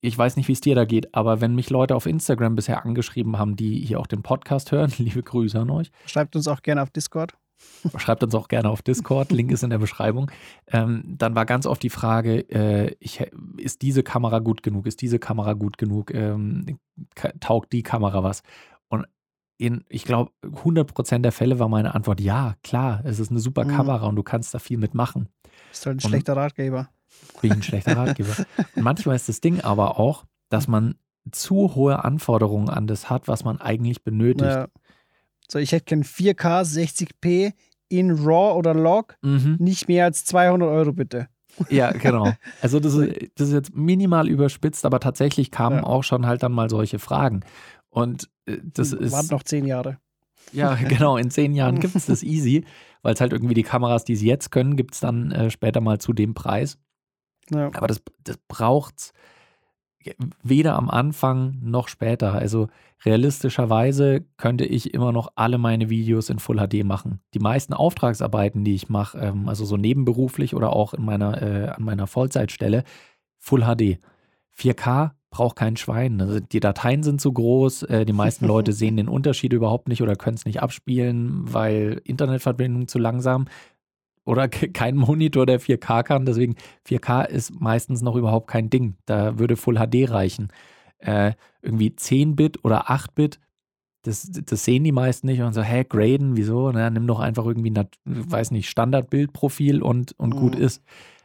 ich 0.00 0.16
weiß 0.16 0.36
nicht, 0.36 0.48
wie 0.48 0.52
es 0.52 0.60
dir 0.60 0.74
da 0.74 0.84
geht, 0.84 1.14
aber 1.14 1.40
wenn 1.40 1.54
mich 1.54 1.70
Leute 1.70 1.96
auf 1.96 2.06
Instagram 2.06 2.54
bisher 2.54 2.84
angeschrieben 2.84 3.38
haben, 3.38 3.56
die 3.56 3.84
hier 3.84 3.98
auch 4.00 4.06
den 4.06 4.22
Podcast 4.22 4.70
hören, 4.72 4.92
liebe 4.98 5.22
Grüße 5.22 5.58
an 5.58 5.70
euch, 5.70 5.90
Schreibt 6.06 6.36
uns 6.36 6.46
auch 6.48 6.62
gerne 6.62 6.82
auf 6.82 6.90
Discord. 6.90 7.36
schreibt 7.96 8.22
uns 8.22 8.36
auch 8.36 8.46
gerne 8.46 8.70
auf 8.70 8.82
Discord, 8.82 9.32
Link 9.32 9.50
ist 9.50 9.64
in 9.64 9.70
der 9.70 9.78
Beschreibung. 9.78 10.30
Ähm, 10.68 11.02
dann 11.18 11.34
war 11.34 11.44
ganz 11.44 11.66
oft 11.66 11.82
die 11.82 11.90
Frage, 11.90 12.48
äh, 12.50 12.94
ich, 13.00 13.20
ist 13.56 13.82
diese 13.82 14.04
Kamera 14.04 14.38
gut 14.38 14.62
genug? 14.62 14.86
Ist 14.86 15.02
diese 15.02 15.18
Kamera 15.18 15.54
gut 15.54 15.76
genug? 15.76 16.14
Ähm, 16.14 16.78
taugt 17.40 17.72
die 17.72 17.82
Kamera 17.82 18.22
was? 18.22 18.42
Und 18.86 19.06
in, 19.56 19.84
ich 19.88 20.04
glaube, 20.04 20.30
100% 20.44 21.18
der 21.18 21.32
Fälle 21.32 21.58
war 21.58 21.68
meine 21.68 21.96
Antwort, 21.96 22.20
ja, 22.20 22.54
klar, 22.62 23.00
es 23.04 23.18
ist 23.18 23.32
eine 23.32 23.40
super 23.40 23.64
Mhm. 23.64 23.70
Kamera 23.70 24.06
und 24.06 24.14
du 24.14 24.22
kannst 24.22 24.54
da 24.54 24.60
viel 24.60 24.78
mitmachen. 24.78 25.28
Ist 25.72 25.84
halt 25.84 25.96
ein 25.96 26.04
Und- 26.04 26.10
schlechter 26.10 26.36
Ratgeber. 26.36 26.88
Bin 27.40 27.50
ich 27.52 27.56
ein 27.58 27.62
schlechter 27.62 27.96
Ratgeber. 27.96 28.34
Und 28.74 28.82
manchmal 28.82 29.16
ist 29.16 29.28
das 29.28 29.40
Ding 29.40 29.60
aber 29.60 29.98
auch, 29.98 30.24
dass 30.48 30.66
man 30.68 30.96
zu 31.30 31.74
hohe 31.74 32.04
Anforderungen 32.04 32.68
an 32.70 32.86
das 32.86 33.10
hat, 33.10 33.28
was 33.28 33.44
man 33.44 33.60
eigentlich 33.60 34.02
benötigt. 34.02 34.50
Ja. 34.50 34.68
So, 35.50 35.58
ich 35.58 35.72
hätte 35.72 35.84
gern 35.86 36.02
4K 36.04 36.62
60p 36.62 37.52
in 37.88 38.10
RAW 38.10 38.56
oder 38.58 38.74
Log, 38.74 39.16
Mhm. 39.22 39.56
nicht 39.58 39.88
mehr 39.88 40.04
als 40.04 40.24
200 40.24 40.68
Euro 40.68 40.92
bitte. 40.92 41.28
Ja, 41.70 41.90
genau. 41.92 42.32
Also 42.62 42.80
das 42.80 42.94
ist, 42.94 43.30
das 43.36 43.48
ist 43.48 43.54
jetzt 43.54 43.74
minimal 43.74 44.28
überspitzt, 44.28 44.84
aber 44.84 45.00
tatsächlich 45.00 45.50
kamen 45.50 45.78
Ja. 45.78 45.84
auch 45.84 46.04
schon 46.04 46.26
halt 46.26 46.42
dann 46.42 46.52
mal 46.52 46.68
solche 46.70 46.98
Fragen. 46.98 47.40
Und 47.90 48.28
äh, 48.46 48.58
das 48.62 48.92
ist, 48.92 49.12
Warten 49.12 49.28
noch 49.30 49.42
10 49.42 49.64
Jahre. 49.66 49.98
ja 50.52 50.74
genau, 50.88 51.16
in 51.16 51.30
zehn 51.30 51.54
Jahren 51.54 51.80
gibt 51.80 51.94
es 51.96 52.06
das 52.06 52.22
easy, 52.22 52.64
weil 53.02 53.14
es 53.14 53.20
halt 53.20 53.32
irgendwie 53.32 53.54
die 53.54 53.62
Kameras, 53.62 54.04
die 54.04 54.16
sie 54.16 54.26
jetzt 54.26 54.50
können, 54.50 54.76
gibt 54.76 54.94
es 54.94 55.00
dann 55.00 55.30
äh, 55.32 55.50
später 55.50 55.80
mal 55.80 55.98
zu 55.98 56.12
dem 56.12 56.34
Preis. 56.34 56.78
Ja. 57.50 57.70
Aber 57.74 57.86
das, 57.86 58.02
das 58.24 58.38
braucht's 58.48 59.12
weder 60.42 60.76
am 60.76 60.90
Anfang 60.90 61.58
noch 61.62 61.88
später. 61.88 62.32
Also 62.32 62.68
realistischerweise 63.04 64.24
könnte 64.36 64.64
ich 64.64 64.94
immer 64.94 65.12
noch 65.12 65.32
alle 65.34 65.58
meine 65.58 65.90
Videos 65.90 66.30
in 66.30 66.38
Full 66.38 66.58
HD 66.58 66.84
machen. 66.84 67.20
Die 67.34 67.38
meisten 67.38 67.74
Auftragsarbeiten, 67.74 68.64
die 68.64 68.74
ich 68.74 68.88
mache, 68.88 69.18
ähm, 69.18 69.48
also 69.48 69.64
so 69.64 69.76
nebenberuflich 69.76 70.54
oder 70.54 70.72
auch 70.72 70.94
in 70.94 71.04
meiner, 71.04 71.42
äh, 71.42 71.68
an 71.68 71.82
meiner 71.82 72.06
Vollzeitstelle, 72.06 72.84
Full 73.38 73.62
HD. 73.62 73.98
4K 74.56 75.12
braucht 75.30 75.56
kein 75.56 75.76
Schwein. 75.76 76.20
Also 76.20 76.40
die 76.40 76.60
Dateien 76.60 77.02
sind 77.02 77.20
zu 77.20 77.32
groß. 77.32 77.84
Äh, 77.84 78.04
die 78.06 78.12
meisten 78.12 78.46
Leute 78.46 78.72
sehen 78.72 78.96
den 78.96 79.08
Unterschied 79.08 79.52
überhaupt 79.52 79.88
nicht 79.88 80.02
oder 80.02 80.16
können 80.16 80.36
es 80.36 80.46
nicht 80.46 80.62
abspielen, 80.62 81.52
weil 81.52 82.00
Internetverbindung 82.04 82.88
zu 82.88 82.98
langsam. 82.98 83.46
Oder 84.28 84.46
kein 84.48 84.94
Monitor, 84.96 85.46
der 85.46 85.58
4K 85.58 86.02
kann. 86.02 86.26
Deswegen 86.26 86.56
4K 86.86 87.26
ist 87.26 87.58
meistens 87.58 88.02
noch 88.02 88.14
überhaupt 88.14 88.46
kein 88.46 88.68
Ding. 88.68 88.96
Da 89.06 89.38
würde 89.38 89.56
Full 89.56 89.76
HD 89.76 90.10
reichen. 90.10 90.48
Äh, 90.98 91.32
irgendwie 91.62 91.88
10-Bit 91.90 92.62
oder 92.64 92.90
8-Bit, 92.90 93.40
das, 94.02 94.30
das 94.30 94.64
sehen 94.64 94.84
die 94.84 94.92
meisten 94.92 95.26
nicht 95.26 95.40
und 95.40 95.54
so, 95.54 95.62
hä, 95.62 95.84
graden, 95.88 96.36
wieso? 96.36 96.70
Na, 96.72 96.90
nimm 96.90 97.06
doch 97.06 97.20
einfach 97.20 97.46
irgendwie, 97.46 97.72
weiß 98.04 98.50
nicht, 98.50 98.68
Standardbildprofil 98.68 99.82
und, 99.82 100.12
und 100.18 100.34
mhm. 100.34 100.38
gut 100.38 100.54
ist. 100.54 100.82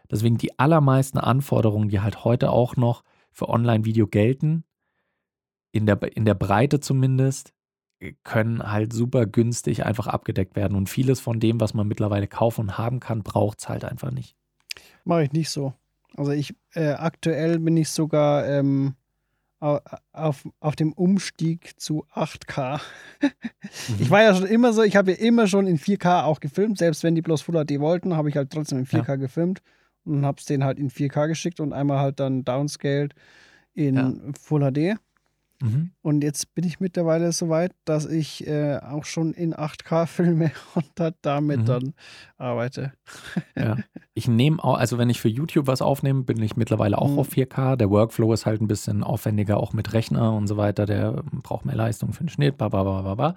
Deswegen 0.09 0.37
die 0.37 0.57
allermeisten 0.57 1.17
Anforderungen, 1.17 1.89
die 1.89 1.99
halt 1.99 2.23
heute 2.23 2.51
auch 2.51 2.77
noch 2.77 3.03
für 3.31 3.49
Online-Video 3.49 4.07
gelten, 4.07 4.63
in 5.71 5.85
der, 5.85 6.01
in 6.15 6.23
der 6.23 6.35
Breite 6.35 6.79
zumindest, 6.79 7.53
können 8.23 8.71
halt 8.71 8.93
super 8.93 9.25
günstig 9.25 9.85
einfach 9.85 10.07
abgedeckt 10.07 10.55
werden. 10.55 10.75
Und 10.75 10.89
vieles 10.89 11.19
von 11.19 11.39
dem, 11.39 11.59
was 11.59 11.73
man 11.73 11.87
mittlerweile 11.87 12.27
kaufen 12.27 12.61
und 12.61 12.77
haben 12.77 12.99
kann, 12.99 13.23
braucht 13.23 13.59
es 13.59 13.69
halt 13.69 13.85
einfach 13.85 14.11
nicht. 14.11 14.35
Mache 15.03 15.23
ich 15.23 15.31
nicht 15.31 15.49
so. 15.49 15.73
Also 16.15 16.31
ich, 16.31 16.55
äh, 16.73 16.91
aktuell 16.91 17.59
bin 17.59 17.75
ich 17.77 17.89
sogar 17.89 18.47
ähm, 18.47 18.95
auf, 20.11 20.47
auf 20.59 20.75
dem 20.75 20.91
Umstieg 20.93 21.79
zu 21.79 22.05
8K. 22.13 22.81
mhm. 23.21 23.29
Ich 23.99 24.11
war 24.11 24.21
ja 24.21 24.35
schon 24.35 24.45
immer 24.45 24.73
so, 24.73 24.83
ich 24.83 24.95
habe 24.95 25.11
ja 25.11 25.17
immer 25.17 25.47
schon 25.47 25.67
in 25.67 25.79
4K 25.79 26.23
auch 26.23 26.39
gefilmt, 26.39 26.77
selbst 26.77 27.03
wenn 27.03 27.15
die 27.15 27.21
bloß 27.21 27.41
Full 27.41 27.65
HD 27.65 27.79
wollten, 27.79 28.15
habe 28.15 28.29
ich 28.29 28.35
halt 28.35 28.51
trotzdem 28.51 28.79
in 28.79 28.85
4K 28.85 29.07
ja. 29.07 29.15
gefilmt 29.15 29.61
und 30.03 30.25
habe 30.25 30.37
es 30.39 30.45
denen 30.45 30.65
halt 30.65 30.79
in 30.79 30.89
4K 30.89 31.27
geschickt 31.27 31.61
und 31.61 31.71
einmal 31.71 31.99
halt 31.99 32.19
dann 32.19 32.43
downscaled 32.43 33.13
in 33.73 33.95
ja. 33.95 34.13
Full 34.39 34.71
HD. 34.71 34.99
Mhm. 35.63 35.91
Und 36.01 36.23
jetzt 36.23 36.53
bin 36.55 36.65
ich 36.65 36.81
mittlerweile 36.81 37.31
so 37.31 37.47
weit, 37.47 37.71
dass 37.85 38.05
ich 38.05 38.45
äh, 38.45 38.79
auch 38.79 39.05
schon 39.05 39.33
in 39.33 39.53
8K 39.53 40.05
filme 40.07 40.51
und 40.75 41.15
damit 41.21 41.61
mhm. 41.61 41.65
dann 41.65 41.93
arbeite. 42.37 42.93
Ja. 43.55 43.77
Ich 44.15 44.27
nehme 44.27 44.63
auch, 44.63 44.77
also 44.77 44.99
wenn 44.99 45.09
ich 45.09 45.19
für 45.19 45.27
YouTube 45.27 45.65
was 45.65 45.81
aufnehme, 45.81 46.21
bin 46.21 46.39
ich 46.43 46.55
mittlerweile 46.55 46.99
auch 46.99 47.09
mhm. 47.09 47.17
auf 47.17 47.31
4K. 47.31 47.77
Der 47.77 47.89
Workflow 47.89 48.31
ist 48.31 48.45
halt 48.45 48.61
ein 48.61 48.67
bisschen 48.67 49.03
aufwendiger, 49.03 49.57
auch 49.57 49.73
mit 49.73 49.91
Rechner 49.93 50.33
und 50.35 50.45
so 50.45 50.55
weiter. 50.55 50.85
Der 50.85 51.23
braucht 51.41 51.65
mehr 51.65 51.75
Leistung 51.75 52.13
für 52.13 52.23
den 52.23 52.29
Schnitt, 52.29 52.59
bla 52.59 52.69
bla 52.69 52.83
bla 52.83 53.01
bla. 53.01 53.15
bla. 53.15 53.35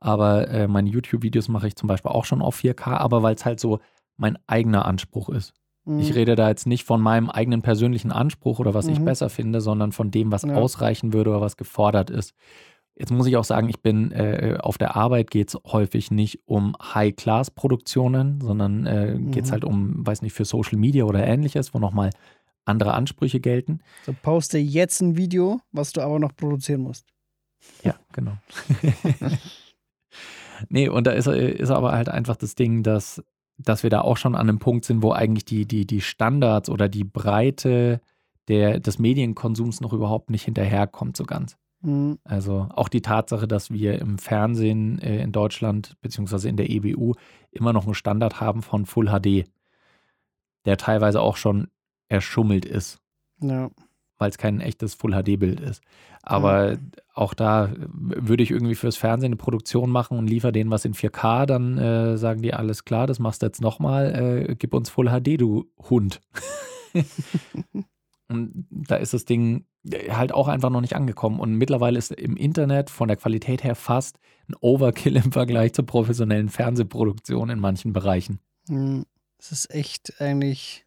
Aber 0.00 0.48
äh, 0.48 0.66
meine 0.66 0.90
YouTube-Videos 0.90 1.46
mache 1.46 1.68
ich 1.68 1.76
zum 1.76 1.86
Beispiel 1.86 2.10
auch 2.10 2.24
schon 2.24 2.42
auf 2.42 2.58
4K, 2.58 2.96
aber 2.96 3.22
weil 3.22 3.36
es 3.36 3.44
halt 3.44 3.60
so 3.60 3.78
mein 4.16 4.38
eigener 4.48 4.86
Anspruch 4.86 5.28
ist. 5.28 5.54
Ich 5.96 6.10
mhm. 6.10 6.14
rede 6.14 6.36
da 6.36 6.48
jetzt 6.48 6.66
nicht 6.66 6.84
von 6.84 7.00
meinem 7.00 7.30
eigenen 7.30 7.62
persönlichen 7.62 8.12
Anspruch 8.12 8.58
oder 8.58 8.74
was 8.74 8.86
mhm. 8.86 8.92
ich 8.92 9.00
besser 9.00 9.30
finde, 9.30 9.62
sondern 9.62 9.92
von 9.92 10.10
dem, 10.10 10.30
was 10.30 10.42
ja. 10.42 10.54
ausreichen 10.54 11.14
würde 11.14 11.30
oder 11.30 11.40
was 11.40 11.56
gefordert 11.56 12.10
ist. 12.10 12.34
Jetzt 12.94 13.10
muss 13.10 13.26
ich 13.26 13.36
auch 13.36 13.44
sagen, 13.44 13.68
ich 13.68 13.80
bin 13.80 14.12
äh, 14.12 14.58
auf 14.60 14.76
der 14.76 14.96
Arbeit 14.96 15.30
geht 15.30 15.48
es 15.48 15.58
häufig 15.72 16.10
nicht 16.10 16.40
um 16.46 16.74
High-Class-Produktionen, 16.82 18.40
sondern 18.40 18.86
äh, 18.86 19.14
mhm. 19.14 19.30
geht 19.30 19.44
es 19.44 19.52
halt 19.52 19.64
um, 19.64 20.06
weiß 20.06 20.20
nicht, 20.20 20.34
für 20.34 20.44
Social 20.44 20.78
Media 20.78 21.04
oder 21.04 21.24
ähnliches, 21.24 21.72
wo 21.72 21.78
nochmal 21.78 22.10
andere 22.66 22.92
Ansprüche 22.92 23.40
gelten. 23.40 23.80
So 24.04 24.14
poste 24.20 24.58
jetzt 24.58 25.00
ein 25.00 25.16
Video, 25.16 25.60
was 25.72 25.92
du 25.92 26.02
aber 26.02 26.18
noch 26.18 26.36
produzieren 26.36 26.82
musst. 26.82 27.06
Ja, 27.82 27.94
genau. 28.12 28.36
nee, 30.68 30.88
und 30.88 31.06
da 31.06 31.12
ist, 31.12 31.28
ist 31.28 31.70
aber 31.70 31.92
halt 31.92 32.08
einfach 32.10 32.36
das 32.36 32.56
Ding, 32.56 32.82
dass 32.82 33.22
dass 33.58 33.82
wir 33.82 33.90
da 33.90 34.00
auch 34.00 34.16
schon 34.16 34.34
an 34.34 34.48
einem 34.48 34.58
Punkt 34.58 34.84
sind, 34.84 35.02
wo 35.02 35.12
eigentlich 35.12 35.44
die, 35.44 35.66
die, 35.66 35.86
die 35.86 36.00
Standards 36.00 36.70
oder 36.70 36.88
die 36.88 37.04
Breite 37.04 38.00
der, 38.46 38.80
des 38.80 38.98
Medienkonsums 38.98 39.80
noch 39.80 39.92
überhaupt 39.92 40.30
nicht 40.30 40.44
hinterherkommt, 40.44 41.16
so 41.16 41.24
ganz. 41.24 41.56
Mhm. 41.82 42.18
Also 42.24 42.68
auch 42.70 42.88
die 42.88 43.02
Tatsache, 43.02 43.46
dass 43.46 43.70
wir 43.70 44.00
im 44.00 44.18
Fernsehen 44.18 44.98
äh, 45.00 45.22
in 45.22 45.32
Deutschland 45.32 45.96
beziehungsweise 46.00 46.48
in 46.48 46.56
der 46.56 46.70
EBU 46.70 47.14
immer 47.50 47.72
noch 47.72 47.84
einen 47.84 47.94
Standard 47.94 48.40
haben 48.40 48.62
von 48.62 48.86
Full 48.86 49.06
HD, 49.06 49.48
der 50.64 50.76
teilweise 50.76 51.20
auch 51.20 51.36
schon 51.36 51.68
erschummelt 52.08 52.64
ist. 52.64 52.98
Ja 53.40 53.70
weil 54.18 54.30
es 54.30 54.38
kein 54.38 54.60
echtes 54.60 54.94
Full-HD-Bild 54.94 55.60
ist. 55.60 55.82
Aber 56.22 56.72
mhm. 56.72 56.90
Auch 57.18 57.34
da 57.34 57.72
würde 57.92 58.42
ich 58.42 58.50
irgendwie 58.50 58.74
fürs 58.74 58.96
Fernsehen 58.96 59.28
eine 59.28 59.36
Produktion 59.36 59.90
machen 59.90 60.18
und 60.18 60.28
liefere 60.28 60.52
denen 60.52 60.70
was 60.70 60.84
in 60.84 60.94
4K, 60.94 61.46
dann 61.46 61.76
äh, 61.76 62.16
sagen 62.16 62.42
die, 62.42 62.54
alles 62.54 62.84
klar, 62.84 63.06
das 63.06 63.18
machst 63.18 63.42
du 63.42 63.46
jetzt 63.46 63.60
nochmal, 63.60 64.46
äh, 64.48 64.54
gib 64.54 64.72
uns 64.72 64.88
Full-HD, 64.88 65.40
du 65.40 65.66
Hund. 65.90 66.20
und 68.28 68.66
da 68.70 68.96
ist 68.96 69.14
das 69.14 69.24
Ding 69.24 69.66
halt 70.10 70.32
auch 70.32 70.48
einfach 70.48 70.70
noch 70.70 70.80
nicht 70.80 70.94
angekommen. 70.94 71.40
Und 71.40 71.54
mittlerweile 71.54 71.98
ist 71.98 72.12
im 72.12 72.36
Internet 72.36 72.88
von 72.88 73.08
der 73.08 73.16
Qualität 73.16 73.64
her 73.64 73.74
fast 73.74 74.18
ein 74.48 74.54
Overkill 74.60 75.16
im 75.16 75.32
Vergleich 75.32 75.72
zur 75.72 75.86
professionellen 75.86 76.48
Fernsehproduktion 76.48 77.50
in 77.50 77.58
manchen 77.58 77.92
Bereichen. 77.92 78.38
Mhm. 78.68 79.04
Es 79.38 79.52
ist 79.52 79.72
echt 79.72 80.20
eigentlich 80.20 80.84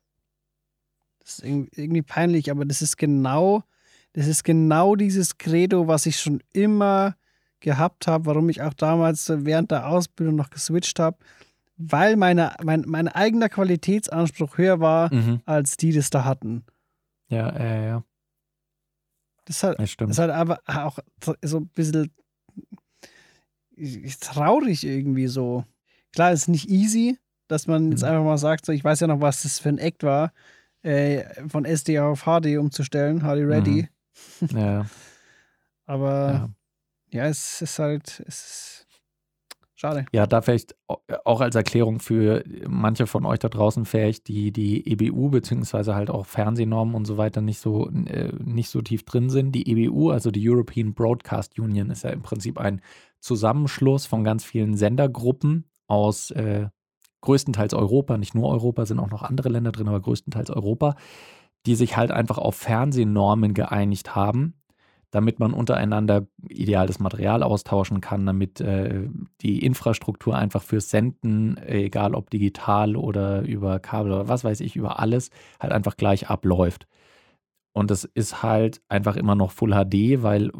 das 1.20 1.40
ist 1.40 1.46
irgendwie 1.46 2.02
peinlich, 2.02 2.52
aber 2.52 2.66
das 2.66 2.82
ist 2.82 2.98
genau, 2.98 3.64
das 4.14 4.28
ist 4.28 4.44
genau 4.44 4.96
dieses 4.96 5.38
Credo, 5.38 5.88
was 5.88 6.06
ich 6.06 6.20
schon 6.20 6.42
immer 6.54 7.16
gehabt 7.60 8.08
habe, 8.08 8.26
warum 8.26 8.50
ich 8.50 8.62
auch 8.62 8.74
damals 8.74 9.32
während 9.34 9.72
der 9.72 9.88
Ausbildung 9.88 10.36
noch 10.36 10.50
geswitcht 10.50 11.00
habe, 11.00 11.18
weil 11.78 12.16
meine, 12.16 12.56
mein, 12.64 12.84
mein 12.88 13.08
eigener 13.08 13.50
Qualitätsanspruch 13.50 14.58
höher 14.58 14.80
war, 14.80 15.14
mhm. 15.14 15.42
als 15.46 15.78
die 15.78 15.94
das 15.94 16.10
da 16.10 16.26
hatten. 16.26 16.66
Ja, 17.30 17.50
äh, 17.50 17.88
ja. 17.88 18.04
Das 19.46 19.58
ist 19.58 19.64
halt, 19.64 19.80
das, 19.80 19.96
das 19.98 20.10
ist 20.10 20.20
halt 20.20 20.32
aber 20.32 20.60
auch 20.66 21.00
so 21.42 21.58
ein 21.58 21.68
bisschen 21.68 22.12
traurig 24.20 24.86
irgendwie 24.86 25.28
so. 25.28 25.66
Klar, 26.14 26.32
es 26.32 26.42
ist 26.42 26.48
nicht 26.50 26.70
easy, 26.70 27.18
dass 27.48 27.68
man 27.68 27.86
mhm. 27.86 27.92
jetzt 27.92 28.04
einfach 28.04 28.24
mal 28.24 28.38
sagt, 28.38 28.66
so, 28.66 28.72
ich 28.72 28.84
weiß 28.84 29.00
ja 29.00 29.08
noch, 29.08 29.22
was 29.22 29.44
das 29.44 29.60
für 29.60 29.70
ein 29.70 29.78
Act 29.78 30.04
war, 30.04 30.34
äh, 30.84 31.24
von 31.48 31.66
SD 31.66 32.00
auf 32.00 32.24
HD 32.24 32.58
umzustellen, 32.58 33.20
HD 33.20 33.48
Ready. 33.48 33.84
Mhm. 33.84 33.88
Ja. 34.56 34.86
Aber 35.86 36.32
ja. 36.32 36.50
ja. 37.24 37.26
es 37.26 37.62
ist 37.62 37.80
halt, 37.80 38.24
es 38.28 38.46
ist 38.46 38.88
schade. 39.76 40.06
Ja, 40.14 40.28
da 40.28 40.42
vielleicht 40.42 40.76
auch 41.26 41.42
als 41.42 41.56
Erklärung 41.56 42.00
für 42.00 42.44
manche 42.68 43.08
von 43.08 43.26
euch 43.26 43.40
da 43.40 43.50
draußen 43.50 43.86
vielleicht, 43.86 44.28
die 44.28 44.52
die 44.52 44.90
EBU 44.92 45.30
beziehungsweise 45.30 45.96
halt 45.96 46.10
auch 46.10 46.26
Fernsehnormen 46.26 46.96
und 46.96 47.06
so 47.06 47.18
weiter 47.18 47.42
nicht 47.42 47.60
so, 47.60 47.90
äh, 47.90 48.32
nicht 48.44 48.70
so 48.70 48.82
tief 48.82 49.04
drin 49.04 49.30
sind. 49.30 49.54
Die 49.54 49.70
EBU, 49.70 50.12
also 50.12 50.32
die 50.32 50.48
European 50.48 50.94
Broadcast 50.94 51.60
Union, 51.60 51.90
ist 51.90 52.04
ja 52.04 52.12
im 52.12 52.22
Prinzip 52.22 52.58
ein 52.60 52.82
Zusammenschluss 53.20 54.06
von 54.06 54.24
ganz 54.24 54.44
vielen 54.44 54.78
Sendergruppen 54.78 55.66
aus 55.88 56.32
äh, 56.32 56.70
größtenteils 57.22 57.74
Europa, 57.74 58.18
nicht 58.18 58.36
nur 58.36 58.50
Europa, 58.50 58.86
sind 58.86 59.00
auch 59.00 59.12
noch 59.12 59.24
andere 59.24 59.50
Länder 59.50 59.72
drin, 59.72 59.88
aber 59.88 60.02
größtenteils 60.02 60.50
Europa, 60.50 60.96
die 61.66 61.76
sich 61.76 61.98
halt 61.98 62.12
einfach 62.12 62.38
auf 62.38 62.56
Fernsehnormen 62.56 63.54
geeinigt 63.54 64.16
haben, 64.16 64.56
damit 65.12 65.40
man 65.40 65.54
untereinander 65.54 66.26
ideales 66.48 67.00
Material 67.00 67.44
austauschen 67.44 68.02
kann, 68.02 68.26
damit 68.26 68.62
äh, 68.62 69.08
die 69.42 69.64
Infrastruktur 69.64 70.36
einfach 70.38 70.64
fürs 70.64 70.90
Senden, 70.90 71.58
egal 71.58 72.16
ob 72.16 72.30
digital 72.30 72.96
oder 72.96 73.42
über 73.42 73.80
Kabel 73.80 74.14
oder 74.14 74.28
was 74.28 74.44
weiß 74.44 74.62
ich, 74.62 74.76
über 74.76 75.00
alles, 75.00 75.30
halt 75.60 75.74
einfach 75.74 75.98
gleich 75.98 76.30
abläuft. 76.30 76.88
Und 77.74 77.90
es 77.90 78.04
ist 78.04 78.44
halt 78.44 78.82
einfach 78.90 79.16
immer 79.16 79.36
noch 79.36 79.52
Full 79.52 79.72
HD, 79.72 80.24
weil, 80.24 80.52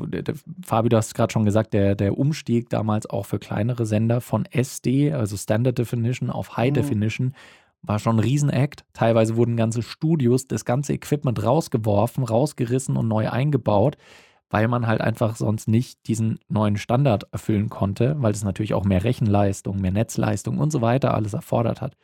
Fabi, 0.66 0.88
du 0.88 0.96
hast 0.96 1.14
gerade 1.14 1.32
schon 1.32 1.44
gesagt, 1.44 1.74
der, 1.74 1.96
der 1.96 2.18
Umstieg 2.18 2.70
damals 2.70 3.10
auch 3.10 3.26
für 3.26 3.38
kleinere 3.38 3.86
Sender 3.86 4.22
von 4.22 4.46
SD, 4.46 5.12
also 5.12 5.36
Standard 5.36 5.78
Definition, 5.78 6.30
auf 6.30 6.56
High 6.56 6.70
mhm. 6.70 6.76
Definition, 6.76 7.34
war 7.82 8.00
schon 8.00 8.18
ein 8.18 8.20
Riesenakt. 8.20 8.86
Teilweise 8.94 9.36
wurden 9.36 9.58
ganze 9.58 9.82
Studios, 9.82 10.48
das 10.48 10.66
ganze 10.66 10.94
Equipment 10.94 11.44
rausgeworfen, 11.44 12.24
rausgerissen 12.24 12.98
und 12.98 13.08
neu 13.08 13.30
eingebaut, 13.30 13.98
weil 14.50 14.68
man 14.68 14.88
halt 14.88 15.02
einfach 15.02 15.36
sonst 15.36 15.68
nicht 15.68 16.08
diesen 16.08 16.40
neuen 16.48 16.78
Standard 16.78 17.28
erfüllen 17.32 17.70
konnte, 17.70 18.16
weil 18.20 18.34
es 18.34 18.44
natürlich 18.44 18.74
auch 18.74 18.86
mehr 18.86 19.04
Rechenleistung, 19.04 19.80
mehr 19.80 19.92
Netzleistung 19.92 20.60
und 20.60 20.72
so 20.72 20.82
weiter 20.82 21.14
alles 21.14 21.34
erfordert 21.34 21.82
hat. 21.82 21.96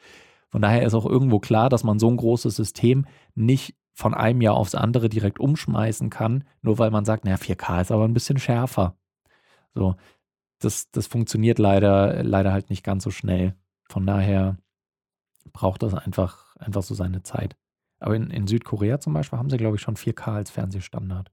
Von 0.49 0.61
daher 0.61 0.83
ist 0.83 0.93
auch 0.93 1.05
irgendwo 1.05 1.39
klar, 1.39 1.69
dass 1.69 1.83
man 1.83 1.99
so 1.99 2.09
ein 2.09 2.17
großes 2.17 2.55
System 2.55 3.05
nicht 3.35 3.75
von 3.93 4.13
einem 4.13 4.41
Jahr 4.41 4.55
aufs 4.55 4.75
andere 4.75 5.09
direkt 5.09 5.39
umschmeißen 5.39 6.09
kann, 6.09 6.43
nur 6.61 6.79
weil 6.79 6.91
man 6.91 7.03
sagt, 7.03 7.25
naja, 7.25 7.37
4K 7.37 7.81
ist 7.81 7.91
aber 7.91 8.05
ein 8.05 8.13
bisschen 8.13 8.37
schärfer. 8.37 8.95
So, 9.73 9.95
das, 10.59 10.89
das 10.91 11.07
funktioniert 11.07 11.59
leider, 11.59 12.23
leider 12.23 12.53
halt 12.53 12.69
nicht 12.69 12.83
ganz 12.83 13.03
so 13.03 13.11
schnell. 13.11 13.55
Von 13.89 14.05
daher 14.05 14.57
braucht 15.53 15.83
das 15.83 15.93
einfach, 15.93 16.55
einfach 16.57 16.83
so 16.83 16.95
seine 16.95 17.23
Zeit. 17.23 17.55
Aber 17.99 18.15
in, 18.15 18.29
in 18.29 18.47
Südkorea 18.47 18.99
zum 18.99 19.13
Beispiel 19.13 19.39
haben 19.39 19.49
sie, 19.49 19.57
glaube 19.57 19.77
ich, 19.77 19.81
schon 19.81 19.95
4K 19.95 20.35
als 20.35 20.51
Fernsehstandard. 20.51 21.31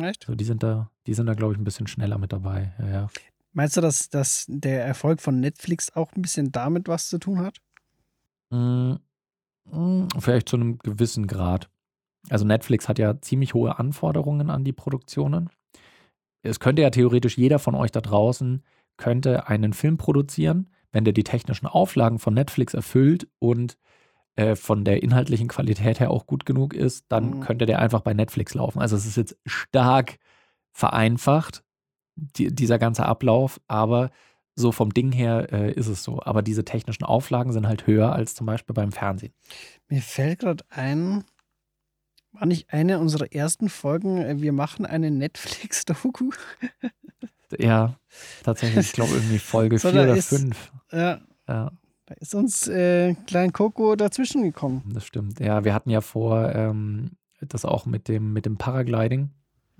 Echt? 0.00 0.24
So, 0.24 0.34
die 0.34 0.44
sind 0.44 0.62
da, 0.62 0.90
die 1.06 1.14
sind 1.14 1.26
da, 1.26 1.34
glaube 1.34 1.52
ich, 1.52 1.58
ein 1.58 1.64
bisschen 1.64 1.86
schneller 1.86 2.18
mit 2.18 2.32
dabei. 2.32 2.72
Ja, 2.78 2.88
ja. 2.88 3.08
Meinst 3.52 3.76
du, 3.76 3.80
dass, 3.80 4.08
dass 4.10 4.46
der 4.48 4.84
Erfolg 4.84 5.20
von 5.20 5.40
Netflix 5.40 5.94
auch 5.94 6.12
ein 6.14 6.22
bisschen 6.22 6.52
damit 6.52 6.88
was 6.88 7.08
zu 7.08 7.18
tun 7.18 7.40
hat? 7.40 7.58
Mm, 8.50 8.94
mm, 9.64 10.08
vielleicht 10.18 10.48
zu 10.48 10.56
einem 10.56 10.78
gewissen 10.78 11.26
Grad. 11.26 11.68
Also 12.28 12.44
Netflix 12.44 12.88
hat 12.88 12.98
ja 12.98 13.20
ziemlich 13.20 13.54
hohe 13.54 13.78
Anforderungen 13.78 14.50
an 14.50 14.64
die 14.64 14.72
Produktionen. 14.72 15.50
Es 16.42 16.60
könnte 16.60 16.82
ja 16.82 16.90
theoretisch 16.90 17.36
jeder 17.36 17.58
von 17.58 17.74
euch 17.74 17.90
da 17.90 18.00
draußen 18.00 18.62
könnte 18.96 19.48
einen 19.48 19.72
Film 19.72 19.96
produzieren 19.96 20.69
wenn 20.92 21.04
der 21.04 21.12
die 21.14 21.24
technischen 21.24 21.66
Auflagen 21.66 22.18
von 22.18 22.34
Netflix 22.34 22.74
erfüllt 22.74 23.28
und 23.38 23.76
äh, 24.36 24.56
von 24.56 24.84
der 24.84 25.02
inhaltlichen 25.02 25.48
Qualität 25.48 26.00
her 26.00 26.10
auch 26.10 26.26
gut 26.26 26.46
genug 26.46 26.74
ist, 26.74 27.06
dann 27.08 27.30
Mhm. 27.30 27.40
könnte 27.40 27.66
der 27.66 27.78
einfach 27.80 28.00
bei 28.00 28.14
Netflix 28.14 28.54
laufen. 28.54 28.80
Also 28.80 28.96
es 28.96 29.06
ist 29.06 29.16
jetzt 29.16 29.36
stark 29.46 30.18
vereinfacht, 30.72 31.62
die, 32.16 32.54
dieser 32.54 32.78
ganze 32.78 33.06
Ablauf, 33.06 33.60
aber 33.66 34.10
so 34.56 34.72
vom 34.72 34.92
Ding 34.92 35.12
her 35.12 35.52
äh, 35.52 35.72
ist 35.72 35.86
es 35.86 36.02
so. 36.02 36.20
Aber 36.22 36.42
diese 36.42 36.64
technischen 36.64 37.04
Auflagen 37.04 37.52
sind 37.52 37.66
halt 37.66 37.86
höher 37.86 38.12
als 38.12 38.34
zum 38.34 38.46
Beispiel 38.46 38.74
beim 38.74 38.92
Fernsehen. 38.92 39.32
Mir 39.88 40.02
fällt 40.02 40.40
gerade 40.40 40.64
ein, 40.68 41.24
war 42.32 42.46
nicht 42.46 42.72
eine 42.72 42.98
unserer 42.98 43.32
ersten 43.32 43.68
Folgen, 43.68 44.18
äh, 44.18 44.40
wir 44.40 44.52
machen 44.52 44.86
eine 44.86 45.10
Netflix-Doku? 45.10 46.30
Ja, 47.58 47.96
tatsächlich, 48.42 48.86
ich 48.86 48.92
glaube 48.92 49.12
irgendwie 49.14 49.38
Folge 49.38 49.78
So, 49.78 49.90
4 49.90 49.98
da 49.98 50.04
oder 50.04 50.16
ist- 50.16 50.28
5. 50.28 50.72
Ja, 50.92 51.20
Ja, 51.48 51.72
da 52.06 52.14
ist 52.18 52.34
uns 52.34 52.68
äh, 52.68 53.14
Klein 53.26 53.52
Coco 53.52 53.96
dazwischen 53.96 54.42
gekommen. 54.42 54.82
das 54.92 55.04
stimmt. 55.04 55.40
Ja, 55.40 55.64
wir 55.64 55.74
hatten 55.74 55.90
ja 55.90 56.00
vor, 56.00 56.54
ähm, 56.54 57.12
das 57.40 57.64
auch 57.64 57.86
mit 57.86 58.08
dem, 58.08 58.32
mit 58.32 58.46
dem 58.46 58.56
Paragliding. 58.58 59.30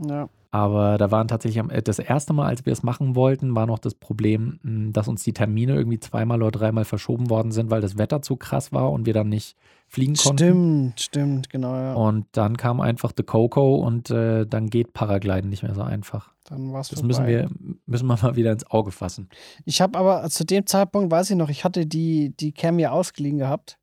Ja. 0.04 0.28
Aber 0.52 0.99
da 0.99 1.12
waren 1.12 1.28
tatsächlich 1.28 1.62
äh, 1.71 1.83
das 1.83 2.00
erste 2.00 2.33
Mal, 2.33 2.47
als 2.49 2.66
wir 2.66 2.73
es 2.73 2.83
machen 2.83 3.14
wollten, 3.14 3.54
war 3.54 3.66
noch 3.66 3.78
das 3.78 3.95
Problem, 3.95 4.59
mh, 4.62 4.90
dass 4.92 5.07
uns 5.07 5.23
die 5.23 5.33
Termine 5.33 5.75
irgendwie 5.75 6.00
zweimal 6.00 6.42
oder 6.42 6.50
dreimal 6.50 6.85
verschoben 6.85 7.30
worden 7.30 7.52
sind, 7.52 7.71
weil 7.71 7.80
das 7.80 7.99
Wetter 7.99 8.21
zu 8.21 8.37
krass 8.37 8.73
war 8.73 8.90
und 8.90 9.07
wir 9.07 9.12
dann 9.14 9.28
nicht 9.28 9.57
fliegen 9.87 10.14
konnten. 10.14 10.37
Stimmt, 10.38 11.00
stimmt, 11.00 11.50
genau. 11.50 11.75
Ja. 11.75 11.95
Und 11.95 12.26
dann 12.33 12.57
kam 12.57 12.80
einfach 12.80 13.12
The 13.16 13.23
Coco 13.23 13.76
und 13.76 14.11
äh, 14.11 14.45
dann 14.47 14.71
geht 14.71 14.92
Paragliden 14.92 15.50
nicht 15.50 15.62
mehr 15.62 15.75
so 15.75 15.83
einfach. 15.83 16.33
Dann 16.45 16.73
war's 16.73 16.88
Das 16.88 17.00
vorbei. 17.00 17.09
müssen 17.09 17.26
wir, 17.26 17.50
müssen 17.87 18.07
wir 18.09 18.19
mal 18.23 18.35
wieder 18.37 18.50
ins 18.52 18.69
Auge 18.69 18.90
fassen. 18.90 19.28
Ich 19.64 19.80
habe 19.80 19.97
aber 19.99 20.28
zu 20.30 20.45
dem 20.45 20.66
Zeitpunkt, 20.66 21.12
weiß 21.12 21.30
ich 21.30 21.37
noch, 21.37 21.49
ich 21.49 21.64
hatte 21.64 21.87
die, 21.87 22.35
die 22.37 22.50
Cam 22.52 22.78
ja 22.80 22.90
ausgeliehen 22.90 23.38
gehabt. 23.38 23.78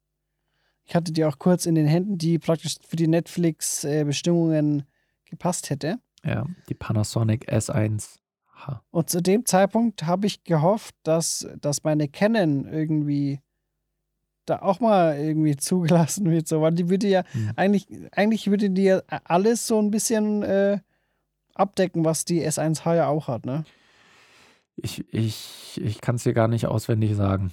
Ich 0.83 0.95
hatte 0.95 1.12
die 1.12 1.24
auch 1.25 1.38
kurz 1.39 1.65
in 1.65 1.75
den 1.75 1.86
Händen, 1.88 2.17
die 2.17 2.39
praktisch 2.39 2.75
für 2.86 2.95
die 2.95 3.07
Netflix-Bestimmungen 3.07 4.83
gepasst 5.25 5.69
hätte. 5.69 6.00
Ja, 6.27 6.46
die 6.67 6.74
Panasonic 6.74 7.50
S1. 7.50 8.19
H. 8.53 8.81
Und 8.91 9.10
zu 9.10 9.22
dem 9.22 9.46
Zeitpunkt 9.46 10.03
habe 10.05 10.27
ich 10.27 10.43
gehofft, 10.43 10.96
dass, 11.03 11.48
dass 11.62 11.84
meine 11.84 12.07
Canon 12.07 12.65
irgendwie 12.65 13.39
da 14.46 14.62
auch 14.62 14.79
mal 14.79 15.17
irgendwie 15.17 15.55
zugelassen 15.57 16.29
wird. 16.29 16.48
So, 16.48 16.62
weil 16.62 16.74
die 16.74 16.89
würde 16.89 17.07
ja, 17.07 17.24
Hm. 17.31 17.53
eigentlich, 17.55 17.88
eigentlich 18.12 18.50
würde 18.50 18.69
die 18.69 18.84
ja 18.84 19.01
alles 19.24 19.67
so 19.67 19.79
ein 19.79 19.91
bisschen 19.91 20.43
äh, 20.43 20.79
abdecken, 21.53 22.03
was 22.03 22.25
die 22.25 22.46
S1H 22.46 22.96
ja 22.96 23.07
auch 23.07 23.27
hat, 23.27 23.46
ne? 23.46 23.63
Ich, 24.75 25.12
ich, 25.13 25.79
ich 25.84 26.01
kann 26.01 26.15
es 26.15 26.24
dir 26.24 26.34
gar 26.34 26.48
nicht 26.48 26.67
auswendig 26.67 27.15
sagen. 27.15 27.51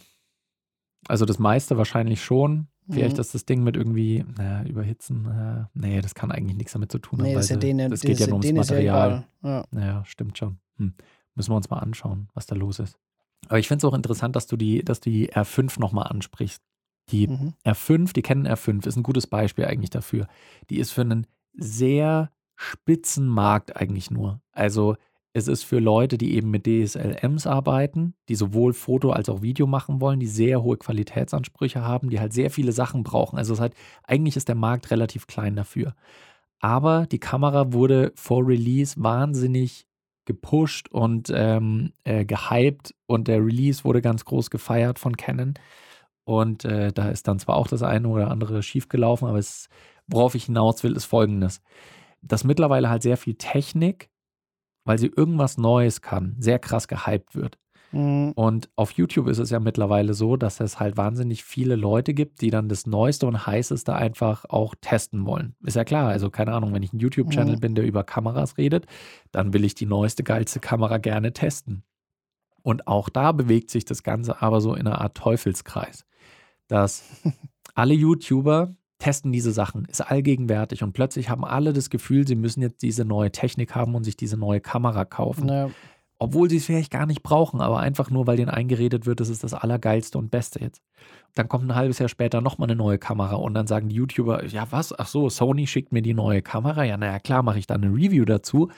Also 1.08 1.24
das 1.24 1.38
meiste 1.38 1.78
wahrscheinlich 1.78 2.22
schon. 2.22 2.68
Vielleicht 2.90 3.16
Mhm. 3.16 3.20
ist 3.20 3.34
das 3.34 3.44
Ding 3.46 3.62
mit 3.64 3.76
irgendwie, 3.76 4.24
naja, 4.36 4.62
überhitzen. 4.68 5.26
Äh, 5.26 5.64
nee, 5.74 6.00
das 6.00 6.14
kann 6.14 6.30
eigentlich 6.30 6.56
nichts 6.56 6.72
damit 6.74 6.92
zu 6.92 6.98
tun 6.98 7.18
haben. 7.18 7.26
Nee, 7.26 7.34
das 7.34 7.48
ja 7.48 7.56
denen, 7.56 7.90
das 7.90 8.00
geht 8.02 8.18
ja 8.20 8.26
nur 8.26 8.34
ums 8.34 8.46
ja 8.48 8.54
Material. 8.54 9.24
Ja. 9.42 9.64
Naja, 9.70 10.04
stimmt 10.06 10.36
schon. 10.36 10.58
Hm. 10.76 10.92
Müssen 11.34 11.50
wir 11.50 11.56
uns 11.56 11.70
mal 11.70 11.78
anschauen, 11.78 12.28
was 12.34 12.46
da 12.46 12.54
los 12.54 12.78
ist. 12.78 12.98
Aber 13.48 13.58
ich 13.58 13.68
finde 13.68 13.86
es 13.86 13.90
auch 13.90 13.94
interessant, 13.96 14.36
dass 14.36 14.46
du 14.46 14.56
die, 14.56 14.84
dass 14.84 15.00
du 15.00 15.10
die 15.10 15.30
R5 15.32 15.80
nochmal 15.80 16.06
ansprichst. 16.08 16.62
Die 17.10 17.28
Mhm. 17.28 17.54
R5, 17.64 18.12
die 18.12 18.22
kennen 18.22 18.46
R5, 18.46 18.86
ist 18.86 18.96
ein 18.96 19.02
gutes 19.02 19.26
Beispiel 19.26 19.64
eigentlich 19.66 19.90
dafür. 19.90 20.26
Die 20.70 20.78
ist 20.78 20.90
für 20.92 21.02
einen 21.02 21.26
sehr 21.54 22.30
spitzen 22.56 23.26
Markt 23.26 23.76
eigentlich 23.76 24.10
nur. 24.10 24.40
Also 24.52 24.96
es 25.36 25.48
ist 25.48 25.64
für 25.64 25.80
Leute, 25.80 26.16
die 26.16 26.34
eben 26.36 26.50
mit 26.50 26.64
DSLMs 26.64 27.48
arbeiten, 27.48 28.14
die 28.28 28.36
sowohl 28.36 28.72
Foto 28.72 29.10
als 29.10 29.28
auch 29.28 29.42
Video 29.42 29.66
machen 29.66 30.00
wollen, 30.00 30.20
die 30.20 30.28
sehr 30.28 30.62
hohe 30.62 30.76
Qualitätsansprüche 30.76 31.82
haben, 31.82 32.08
die 32.08 32.20
halt 32.20 32.32
sehr 32.32 32.50
viele 32.50 32.70
Sachen 32.70 33.02
brauchen. 33.02 33.36
Also 33.36 33.52
es 33.52 33.60
halt, 33.60 33.74
eigentlich 34.04 34.36
ist 34.36 34.48
der 34.48 34.54
Markt 34.54 34.92
relativ 34.92 35.26
klein 35.26 35.56
dafür. 35.56 35.96
Aber 36.60 37.06
die 37.06 37.18
Kamera 37.18 37.72
wurde 37.72 38.12
vor 38.14 38.46
Release 38.46 38.94
wahnsinnig 38.96 39.88
gepusht 40.24 40.88
und 40.90 41.32
ähm, 41.34 41.92
äh, 42.04 42.24
gehypt 42.24 42.94
und 43.06 43.26
der 43.26 43.44
Release 43.44 43.84
wurde 43.84 44.02
ganz 44.02 44.24
groß 44.24 44.50
gefeiert 44.50 45.00
von 45.00 45.16
Canon. 45.16 45.54
Und 46.24 46.64
äh, 46.64 46.92
da 46.92 47.10
ist 47.10 47.26
dann 47.26 47.40
zwar 47.40 47.56
auch 47.56 47.66
das 47.66 47.82
eine 47.82 48.06
oder 48.08 48.30
andere 48.30 48.62
schiefgelaufen, 48.62 49.26
aber 49.26 49.38
es, 49.38 49.68
worauf 50.06 50.36
ich 50.36 50.44
hinaus 50.44 50.84
will, 50.84 50.94
ist 50.94 51.06
folgendes. 51.06 51.60
Dass 52.22 52.44
mittlerweile 52.44 52.88
halt 52.88 53.02
sehr 53.02 53.16
viel 53.16 53.34
Technik, 53.34 54.10
weil 54.84 54.98
sie 54.98 55.08
irgendwas 55.08 55.58
Neues 55.58 56.00
kann, 56.02 56.36
sehr 56.38 56.58
krass 56.58 56.88
gehypt 56.88 57.34
wird. 57.34 57.58
Mhm. 57.92 58.32
Und 58.34 58.70
auf 58.76 58.90
YouTube 58.92 59.28
ist 59.28 59.38
es 59.38 59.50
ja 59.50 59.60
mittlerweile 59.60 60.14
so, 60.14 60.36
dass 60.36 60.58
es 60.60 60.80
halt 60.80 60.96
wahnsinnig 60.96 61.44
viele 61.44 61.76
Leute 61.76 62.12
gibt, 62.12 62.40
die 62.40 62.50
dann 62.50 62.68
das 62.68 62.86
Neueste 62.86 63.26
und 63.26 63.46
Heißeste 63.46 63.94
einfach 63.94 64.44
auch 64.48 64.74
testen 64.80 65.26
wollen. 65.26 65.54
Ist 65.62 65.76
ja 65.76 65.84
klar, 65.84 66.08
also 66.08 66.28
keine 66.30 66.52
Ahnung, 66.52 66.74
wenn 66.74 66.82
ich 66.82 66.92
ein 66.92 66.98
YouTube-Channel 66.98 67.56
Mhm. 67.56 67.60
bin, 67.60 67.74
der 67.76 67.84
über 67.86 68.02
Kameras 68.02 68.58
redet, 68.58 68.86
dann 69.30 69.52
will 69.52 69.64
ich 69.64 69.74
die 69.74 69.86
neueste, 69.86 70.24
geilste 70.24 70.60
Kamera 70.60 70.98
gerne 70.98 71.32
testen. 71.32 71.84
Und 72.62 72.88
auch 72.88 73.08
da 73.10 73.32
bewegt 73.32 73.70
sich 73.70 73.84
das 73.84 74.02
Ganze 74.02 74.42
aber 74.42 74.60
so 74.60 74.74
in 74.74 74.86
einer 74.86 75.00
Art 75.00 75.16
Teufelskreis, 75.16 76.04
dass 76.66 77.04
alle 77.74 77.94
YouTuber 77.94 78.74
testen 78.98 79.32
diese 79.32 79.52
Sachen, 79.52 79.84
ist 79.86 80.00
allgegenwärtig 80.00 80.82
und 80.82 80.92
plötzlich 80.92 81.28
haben 81.28 81.44
alle 81.44 81.72
das 81.72 81.90
Gefühl, 81.90 82.26
sie 82.26 82.36
müssen 82.36 82.62
jetzt 82.62 82.82
diese 82.82 83.04
neue 83.04 83.32
Technik 83.32 83.74
haben 83.74 83.94
und 83.94 84.04
sich 84.04 84.16
diese 84.16 84.36
neue 84.36 84.60
Kamera 84.60 85.04
kaufen 85.04 85.48
Ja. 85.48 85.70
obwohl 86.18 86.48
sie 86.48 86.56
es 86.58 86.64
vielleicht 86.64 86.92
gar 86.92 87.04
nicht 87.06 87.22
brauchen, 87.22 87.60
aber 87.60 87.80
einfach 87.80 88.08
nur, 88.10 88.26
weil 88.26 88.36
denen 88.36 88.48
eingeredet 88.50 89.04
wird, 89.04 89.20
das 89.20 89.28
ist 89.28 89.44
das 89.44 89.52
Allergeilste 89.52 90.16
und 90.16 90.30
Beste 90.30 90.60
jetzt. 90.60 90.80
Dann 91.34 91.48
kommt 91.48 91.64
ein 91.64 91.74
halbes 91.74 91.98
Jahr 91.98 92.08
später 92.08 92.40
nochmal 92.40 92.68
eine 92.68 92.76
neue 92.76 92.98
Kamera 92.98 93.34
und 93.34 93.52
dann 93.54 93.66
sagen 93.66 93.88
die 93.88 93.96
YouTuber, 93.96 94.46
ja 94.46 94.66
was, 94.70 94.96
ach 94.98 95.08
so, 95.08 95.28
Sony 95.28 95.66
schickt 95.66 95.92
mir 95.92 96.02
die 96.02 96.14
neue 96.14 96.40
Kamera, 96.40 96.84
ja 96.84 96.96
naja 96.96 97.18
klar, 97.18 97.42
mache 97.42 97.58
ich 97.58 97.66
dann 97.66 97.82
eine 97.82 97.92
Review 97.92 98.24
dazu 98.24 98.70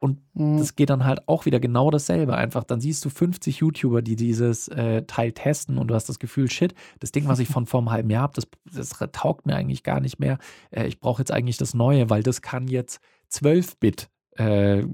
und 0.00 0.18
Mhm. 0.34 0.58
das 0.58 0.76
geht 0.76 0.90
dann 0.90 1.04
halt 1.04 1.26
auch 1.28 1.44
wieder 1.46 1.58
genau 1.60 1.90
dasselbe. 1.90 2.36
Einfach, 2.36 2.62
dann 2.64 2.80
siehst 2.80 3.04
du 3.04 3.10
50 3.10 3.58
YouTuber, 3.58 4.00
die 4.02 4.14
dieses 4.16 4.68
äh, 4.68 5.02
Teil 5.02 5.32
testen 5.32 5.76
und 5.78 5.88
du 5.88 5.94
hast 5.94 6.08
das 6.08 6.18
Gefühl, 6.20 6.48
shit, 6.50 6.74
das 7.00 7.10
Ding, 7.12 7.26
was 7.26 7.38
ich 7.40 7.48
von 7.48 7.66
vor 7.66 7.80
einem 7.80 7.90
halben 7.90 8.10
Jahr 8.10 8.22
habe, 8.22 8.34
das, 8.34 8.46
das 8.72 8.90
taugt 9.12 9.46
mir 9.46 9.56
eigentlich 9.56 9.82
gar 9.82 10.00
nicht 10.00 10.18
mehr. 10.20 10.38
Äh, 10.70 10.86
ich 10.86 11.00
brauche 11.00 11.20
jetzt 11.20 11.32
eigentlich 11.32 11.56
das 11.56 11.74
Neue, 11.74 12.08
weil 12.10 12.22
das 12.22 12.42
kann 12.42 12.68
jetzt 12.68 13.00
12-Bit 13.32 14.08
äh, 14.36 14.84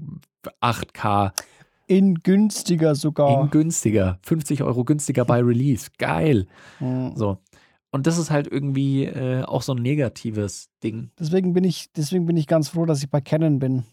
8K 0.61 1.31
In 1.87 2.15
günstiger 2.15 2.95
sogar. 2.95 3.43
in 3.43 3.49
günstiger, 3.51 4.19
50 4.23 4.63
Euro 4.63 4.83
günstiger 4.85 5.25
bei 5.25 5.39
Release. 5.43 5.89
Geil. 5.97 6.47
Mhm. 6.79 7.13
So. 7.15 7.37
Und 7.91 8.07
das 8.07 8.17
ist 8.17 8.29
halt 8.31 8.47
irgendwie 8.47 9.05
äh, 9.05 9.43
auch 9.43 9.61
so 9.61 9.73
ein 9.73 9.81
negatives 9.81 10.69
Ding. 10.83 11.11
Deswegen 11.19 11.53
bin 11.53 11.63
ich, 11.63 11.91
deswegen 11.95 12.25
bin 12.25 12.35
ich 12.35 12.47
ganz 12.47 12.69
froh, 12.69 12.85
dass 12.85 13.01
ich 13.03 13.09
bei 13.09 13.21
Canon 13.21 13.59
bin. 13.59 13.83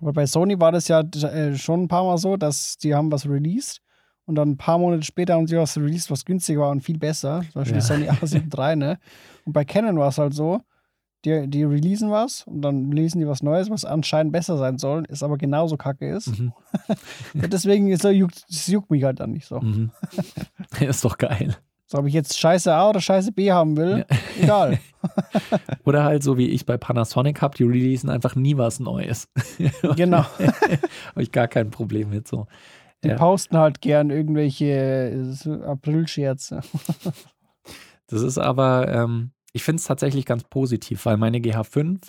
Aber 0.00 0.12
bei 0.12 0.26
Sony 0.26 0.58
war 0.60 0.72
das 0.72 0.88
ja 0.88 1.00
äh, 1.00 1.56
schon 1.56 1.84
ein 1.84 1.88
paar 1.88 2.04
Mal 2.04 2.18
so, 2.18 2.36
dass 2.36 2.76
die 2.78 2.94
haben 2.94 3.10
was 3.12 3.28
released 3.28 3.80
und 4.26 4.34
dann 4.36 4.50
ein 4.50 4.56
paar 4.56 4.78
Monate 4.78 5.02
später 5.02 5.34
haben 5.34 5.46
sie 5.46 5.56
was 5.56 5.76
released, 5.76 6.10
was 6.10 6.24
günstiger 6.24 6.60
war 6.62 6.70
und 6.70 6.80
viel 6.82 6.98
besser. 6.98 7.42
Zum 7.52 7.60
Beispiel 7.60 7.76
Ja. 7.76 7.82
Sony 7.82 8.08
A7 8.08 8.70
III, 8.70 8.76
ne? 8.76 8.98
Und 9.44 9.52
bei 9.52 9.64
Canon 9.64 9.98
war 9.98 10.08
es 10.08 10.18
halt 10.18 10.34
so, 10.34 10.60
die, 11.24 11.48
die 11.48 11.64
releasen 11.64 12.10
was 12.10 12.46
und 12.46 12.62
dann 12.62 12.88
releasen 12.90 13.20
die 13.20 13.26
was 13.26 13.42
Neues, 13.42 13.70
was 13.70 13.84
anscheinend 13.84 14.32
besser 14.32 14.58
sein 14.58 14.78
soll, 14.78 15.04
ist 15.08 15.22
aber 15.22 15.38
genauso 15.38 15.76
kacke 15.76 16.08
ist. 16.08 16.38
Mhm. 16.38 16.52
Deswegen 17.34 17.88
ist, 17.88 18.04
juckt, 18.04 18.44
das 18.48 18.66
juckt 18.66 18.90
mich 18.90 19.04
halt 19.04 19.20
dann 19.20 19.30
nicht 19.32 19.46
so. 19.46 19.60
Mhm. 19.60 19.90
ist 20.80 21.04
doch 21.04 21.16
geil. 21.16 21.56
So, 21.94 22.00
ob 22.00 22.06
ich 22.08 22.14
jetzt 22.14 22.36
Scheiße 22.40 22.74
A 22.74 22.88
oder 22.90 23.00
Scheiße 23.00 23.30
B 23.30 23.52
haben 23.52 23.76
will, 23.76 24.04
egal. 24.42 24.80
Oder 25.84 26.02
halt 26.02 26.24
so 26.24 26.36
wie 26.36 26.48
ich 26.48 26.66
bei 26.66 26.76
Panasonic 26.76 27.40
habe, 27.40 27.56
die 27.56 27.62
releasen 27.62 28.10
einfach 28.10 28.34
nie 28.34 28.56
was 28.56 28.80
Neues. 28.80 29.28
genau. 29.94 30.24
habe 30.24 31.22
ich 31.22 31.30
gar 31.30 31.46
kein 31.46 31.70
Problem 31.70 32.10
mit 32.10 32.26
so. 32.26 32.48
Die 33.04 33.10
Ja. 33.10 33.14
posten 33.16 33.56
halt 33.58 33.80
gern 33.80 34.10
irgendwelche 34.10 34.64
äh, 34.66 35.62
April-Scherze. 35.66 36.62
Das 38.08 38.22
ist 38.22 38.38
aber, 38.38 38.88
ähm, 38.92 39.30
ich 39.52 39.62
finde 39.62 39.78
es 39.78 39.84
tatsächlich 39.84 40.26
ganz 40.26 40.42
positiv, 40.42 41.06
weil 41.06 41.16
meine 41.16 41.38
GH5 41.38 42.08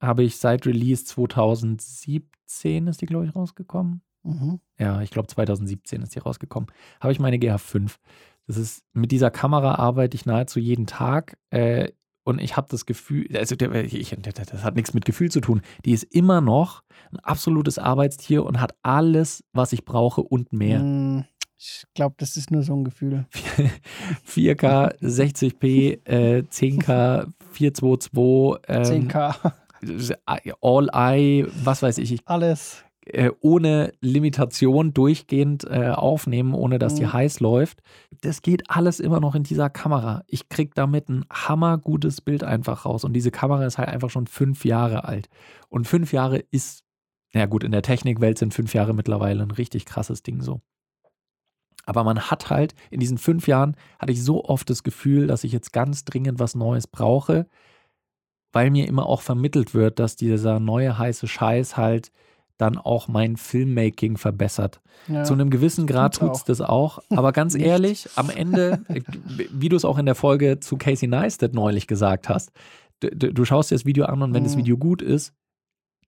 habe 0.00 0.22
ich 0.22 0.36
seit 0.36 0.64
Release 0.64 1.04
2017 1.06 2.86
ist 2.86 3.00
die, 3.00 3.06
glaube 3.06 3.26
ich, 3.26 3.34
rausgekommen. 3.34 4.02
Mhm. 4.22 4.60
Ja, 4.78 5.02
ich 5.02 5.10
glaube 5.10 5.28
2017 5.28 6.02
ist 6.02 6.14
die 6.14 6.18
rausgekommen. 6.20 6.70
Habe 7.00 7.12
ich 7.12 7.18
meine 7.20 7.36
GH5. 7.36 7.96
Das 8.46 8.56
ist, 8.56 8.82
mit 8.92 9.10
dieser 9.10 9.30
Kamera 9.30 9.76
arbeite 9.76 10.16
ich 10.16 10.26
nahezu 10.26 10.58
jeden 10.60 10.86
Tag. 10.86 11.36
Äh, 11.50 11.92
und 12.24 12.40
ich 12.40 12.56
habe 12.56 12.68
das 12.70 12.86
Gefühl, 12.86 13.28
also 13.36 13.54
ich, 13.54 14.16
das 14.50 14.64
hat 14.64 14.76
nichts 14.76 14.94
mit 14.94 15.04
Gefühl 15.04 15.30
zu 15.30 15.40
tun. 15.40 15.60
Die 15.84 15.92
ist 15.92 16.04
immer 16.04 16.40
noch 16.40 16.82
ein 17.12 17.20
absolutes 17.20 17.78
Arbeitstier 17.78 18.44
und 18.44 18.60
hat 18.60 18.74
alles, 18.82 19.44
was 19.52 19.72
ich 19.72 19.84
brauche 19.84 20.22
und 20.22 20.52
mehr. 20.52 20.78
Mm, 20.78 21.24
Ich 21.58 21.84
glaube, 21.94 22.14
das 22.18 22.36
ist 22.36 22.50
nur 22.50 22.62
so 22.62 22.74
ein 22.74 22.84
Gefühl. 22.84 23.26
4K, 24.26 24.98
60p, 25.00 26.00
äh, 26.06 26.42
10K, 26.50 27.26
422, 27.52 28.62
ähm, 28.68 29.08
10K, 29.08 29.52
All 30.62 30.88
Eye, 30.92 31.46
was 31.62 31.82
weiß 31.82 31.98
ich. 31.98 32.12
ich 32.12 32.20
alles. 32.24 32.84
Äh, 33.06 33.30
ohne 33.40 33.92
Limitation 34.00 34.94
durchgehend 34.94 35.64
äh, 35.64 35.90
aufnehmen, 35.90 36.54
ohne 36.54 36.78
dass 36.78 36.94
die 36.94 37.04
Mhm. 37.04 37.12
heiß 37.12 37.40
läuft. 37.40 37.80
Das 38.22 38.40
geht 38.42 38.70
alles 38.70 39.00
immer 39.00 39.20
noch 39.20 39.34
in 39.34 39.42
dieser 39.42 39.68
Kamera. 39.70 40.22
Ich 40.26 40.48
krieg 40.48 40.74
damit 40.74 41.08
ein 41.08 41.24
hammergutes 41.30 42.20
Bild 42.20 42.44
einfach 42.44 42.84
raus. 42.86 43.04
Und 43.04 43.12
diese 43.12 43.30
Kamera 43.30 43.64
ist 43.66 43.78
halt 43.78 43.88
einfach 43.88 44.10
schon 44.10 44.26
fünf 44.26 44.64
Jahre 44.64 45.04
alt. 45.04 45.28
Und 45.68 45.86
fünf 45.86 46.12
Jahre 46.12 46.38
ist, 46.50 46.84
na 47.34 47.46
gut, 47.46 47.64
in 47.64 47.72
der 47.72 47.82
Technikwelt 47.82 48.38
sind 48.38 48.54
fünf 48.54 48.72
Jahre 48.74 48.94
mittlerweile 48.94 49.42
ein 49.42 49.50
richtig 49.50 49.84
krasses 49.84 50.22
Ding 50.22 50.40
so. 50.40 50.60
Aber 51.86 52.04
man 52.04 52.30
hat 52.30 52.48
halt, 52.48 52.74
in 52.90 53.00
diesen 53.00 53.18
fünf 53.18 53.46
Jahren 53.46 53.76
hatte 53.98 54.12
ich 54.12 54.22
so 54.24 54.44
oft 54.44 54.70
das 54.70 54.82
Gefühl, 54.82 55.26
dass 55.26 55.44
ich 55.44 55.52
jetzt 55.52 55.72
ganz 55.72 56.04
dringend 56.04 56.38
was 56.38 56.54
Neues 56.54 56.86
brauche, 56.86 57.46
weil 58.52 58.70
mir 58.70 58.88
immer 58.88 59.06
auch 59.06 59.20
vermittelt 59.20 59.74
wird, 59.74 59.98
dass 59.98 60.16
dieser 60.16 60.60
neue 60.60 60.96
heiße 60.96 61.26
Scheiß 61.28 61.76
halt 61.76 62.10
dann 62.58 62.78
auch 62.78 63.08
mein 63.08 63.36
Filmmaking 63.36 64.16
verbessert. 64.16 64.80
Ja. 65.08 65.24
Zu 65.24 65.32
einem 65.34 65.50
gewissen 65.50 65.86
Grad 65.86 66.16
tut 66.16 66.34
es 66.36 66.44
das 66.44 66.60
auch. 66.60 67.00
Aber 67.10 67.32
ganz 67.32 67.54
ehrlich, 67.56 68.08
am 68.16 68.30
Ende, 68.30 68.80
äh, 68.88 69.00
wie 69.50 69.68
du 69.68 69.76
es 69.76 69.84
auch 69.84 69.98
in 69.98 70.06
der 70.06 70.14
Folge 70.14 70.60
zu 70.60 70.76
Casey 70.76 71.08
Neistat 71.08 71.52
neulich 71.54 71.86
gesagt 71.86 72.28
hast, 72.28 72.52
du, 73.00 73.10
du 73.32 73.44
schaust 73.44 73.70
dir 73.70 73.74
das 73.74 73.84
Video 73.84 74.04
an 74.06 74.22
und 74.22 74.34
wenn 74.34 74.44
das 74.44 74.54
Mhm. 74.54 74.60
Video 74.60 74.76
gut 74.78 75.02
ist, 75.02 75.32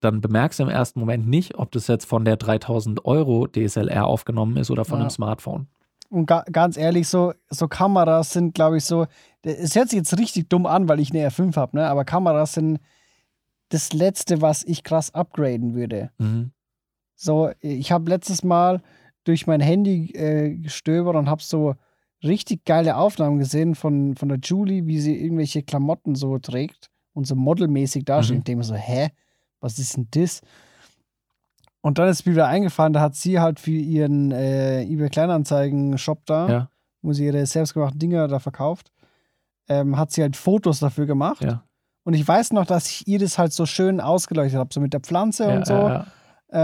dann 0.01 0.21
bemerkst 0.21 0.59
du 0.61 0.65
im 0.65 0.69
ersten 0.69 1.01
Moment 1.01 1.27
nicht, 1.27 1.57
ob 1.59 1.73
das 1.73 1.87
jetzt 1.89 2.05
von 2.05 2.25
der 2.25 2.37
3000 2.37 3.05
Euro 3.07 3.47
DSLR 3.49 4.07
aufgenommen 4.07 4.57
ist 4.59 4.71
oder 4.71 4.85
von 4.85 4.99
Ja. 4.99 5.05
einem 5.05 5.11
Smartphone. 5.11 5.67
Und 6.11 6.27
ga, 6.27 6.45
ganz 6.53 6.77
ehrlich, 6.77 7.09
so, 7.09 7.33
so 7.51 7.67
Kameras 7.67 8.31
sind, 8.31 8.55
glaube 8.55 8.77
ich, 8.77 8.85
so. 8.85 9.07
Es 9.43 9.75
hört 9.75 9.89
sich 9.89 9.97
jetzt 9.97 10.17
richtig 10.19 10.49
dumm 10.49 10.67
an, 10.67 10.89
weil 10.89 11.01
ich 11.01 11.11
eine 11.11 11.29
R5 11.29 11.57
habe, 11.57 11.77
ne? 11.79 11.89
aber 11.89 12.05
Kameras 12.05 12.53
sind 12.53 12.79
das 13.69 13.93
Letzte, 13.93 14.41
was 14.43 14.63
ich 14.65 14.83
krass 14.85 15.15
upgraden 15.15 15.75
würde. 15.75 16.11
Mhm. 16.19 16.53
So, 17.15 17.51
ich 17.61 17.91
habe 17.93 18.11
letztes 18.11 18.45
Mal 18.45 18.83
durch 19.25 19.47
mein 19.47 19.61
Handy 19.61 20.11
äh, 20.13 20.55
gestöbert 20.57 21.17
und 21.17 21.29
habe 21.29 21.43
so 21.43 21.75
richtig 22.23 22.65
geile 22.65 22.97
Aufnahmen 22.97 23.39
gesehen 23.39 23.75
von, 23.75 24.15
von 24.17 24.29
der 24.29 24.39
Julie, 24.39 24.87
wie 24.87 25.01
sie 25.01 25.17
irgendwelche 25.17 25.63
Klamotten 25.63 26.15
so 26.15 26.39
trägt 26.39 26.91
und 27.13 27.27
so 27.27 27.35
modelmäßig 27.35 28.05
dasteht. 28.05 28.47
Mhm. 28.49 28.57
Mir 28.59 28.65
so, 28.65 28.75
hä, 28.75 29.09
was 29.61 29.79
ist 29.79 29.97
denn 29.97 30.09
das? 30.11 30.43
Und 31.81 31.99
dann 31.99 32.09
ist 32.09 32.27
mir 32.27 32.33
wieder 32.33 32.49
eingefallen, 32.49 32.93
da 32.93 33.01
hat 33.01 33.15
sie 33.15 33.39
halt 33.41 33.61
für 33.61 33.71
ihren 33.71 34.33
äh, 34.33 34.83
eBay 34.83 35.09
Kleinanzeigen-Shop 35.09 36.23
da, 36.27 36.49
Ja. 36.49 36.71
wo 37.03 37.13
sie 37.13 37.27
ihre 37.27 37.47
selbstgemachten 37.47 37.99
Dinger 37.99 38.27
da 38.29 38.39
verkauft, 38.41 38.93
ähm, 39.69 39.97
hat 39.97 40.11
sie 40.11 40.23
halt 40.23 40.37
Fotos 40.37 40.81
dafür 40.81 41.07
gemacht. 41.07 41.43
Ja. 41.43 41.65
Und 42.07 42.14
ich 42.14 42.27
weiß 42.27 42.53
noch, 42.53 42.66
dass 42.66 42.88
ich 42.88 43.09
ihr 43.09 43.19
das 43.19 43.37
halt 43.37 43.53
so 43.53 43.66
schön 43.66 44.01
ausgeleuchtet 44.01 44.59
habe, 44.61 44.73
so 44.73 44.81
mit 44.81 44.92
der 44.92 45.01
Pflanze 45.01 45.49
Ja, 45.49 45.57
und 45.57 45.66
so 45.66 45.73
ja, 45.75 45.88
ja. 45.88 46.07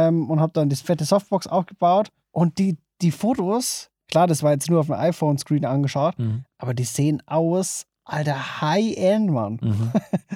ähm, 0.09 0.31
und 0.31 0.40
habe 0.40 0.52
dann 0.52 0.68
das 0.68 0.81
fette 0.81 1.05
Softbox 1.05 1.48
aufgebaut. 1.48 2.11
Und 2.31 2.59
die, 2.59 2.78
die 3.00 3.11
Fotos, 3.11 3.90
klar, 4.09 4.28
das 4.28 4.44
war 4.44 4.52
jetzt 4.52 4.70
nur 4.70 4.78
auf 4.81 4.87
dem 4.87 4.94
iPhone-Screen 4.94 5.64
angeschaut, 5.64 6.16
Mhm. 6.18 6.44
aber 6.59 6.74
die 6.74 6.85
sehen 6.85 7.22
aus, 7.26 7.87
alter 8.05 8.61
High-End, 8.61 9.31
Mann. 9.31 9.59
Mhm. 9.61 9.92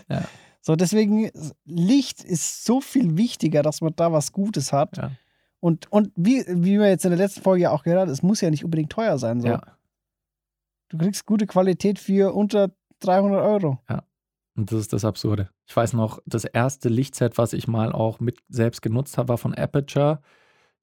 So, 0.60 0.74
deswegen, 0.74 1.30
Licht 1.64 2.24
ist 2.24 2.64
so 2.64 2.80
viel 2.80 3.16
wichtiger, 3.16 3.62
dass 3.62 3.82
man 3.82 3.92
da 3.94 4.10
was 4.10 4.32
Gutes 4.32 4.72
hat. 4.72 4.96
Ja. 4.96 5.12
Und, 5.60 5.86
und 5.92 6.10
wie, 6.16 6.44
wie 6.48 6.80
wir 6.80 6.88
jetzt 6.88 7.04
in 7.04 7.12
der 7.12 7.18
letzten 7.18 7.42
Folge 7.42 7.62
ja 7.62 7.70
auch 7.70 7.84
gehört 7.84 8.00
haben, 8.00 8.10
es 8.10 8.24
muss 8.24 8.40
ja 8.40 8.50
nicht 8.50 8.64
unbedingt 8.64 8.90
teuer 8.90 9.16
sein. 9.18 9.40
So. 9.40 9.46
ja. 9.46 9.62
Du 10.88 10.98
kriegst 10.98 11.24
gute 11.24 11.46
Qualität 11.46 12.00
für 12.00 12.34
unter 12.34 12.72
300 12.98 13.44
Euro. 13.44 13.78
Und 14.56 14.72
das 14.72 14.80
ist 14.80 14.92
das 14.92 15.04
Absurde. 15.04 15.50
Ich 15.66 15.76
weiß 15.76 15.92
noch, 15.92 16.20
das 16.26 16.44
erste 16.44 16.88
Lichtset, 16.88 17.36
was 17.38 17.52
ich 17.52 17.68
mal 17.68 17.92
auch 17.92 18.20
mit 18.20 18.38
selbst 18.48 18.80
genutzt 18.82 19.18
habe, 19.18 19.28
war 19.30 19.38
von 19.38 19.54
Aperture. 19.54 20.20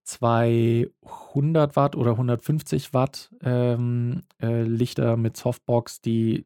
200 0.06 1.76
Watt 1.76 1.96
oder 1.96 2.12
150 2.12 2.94
Watt 2.94 3.32
ähm, 3.44 4.22
äh, 4.42 4.64
Lichter 4.64 5.18
mit 5.18 5.38
Softbox, 5.38 6.02
die 6.02 6.46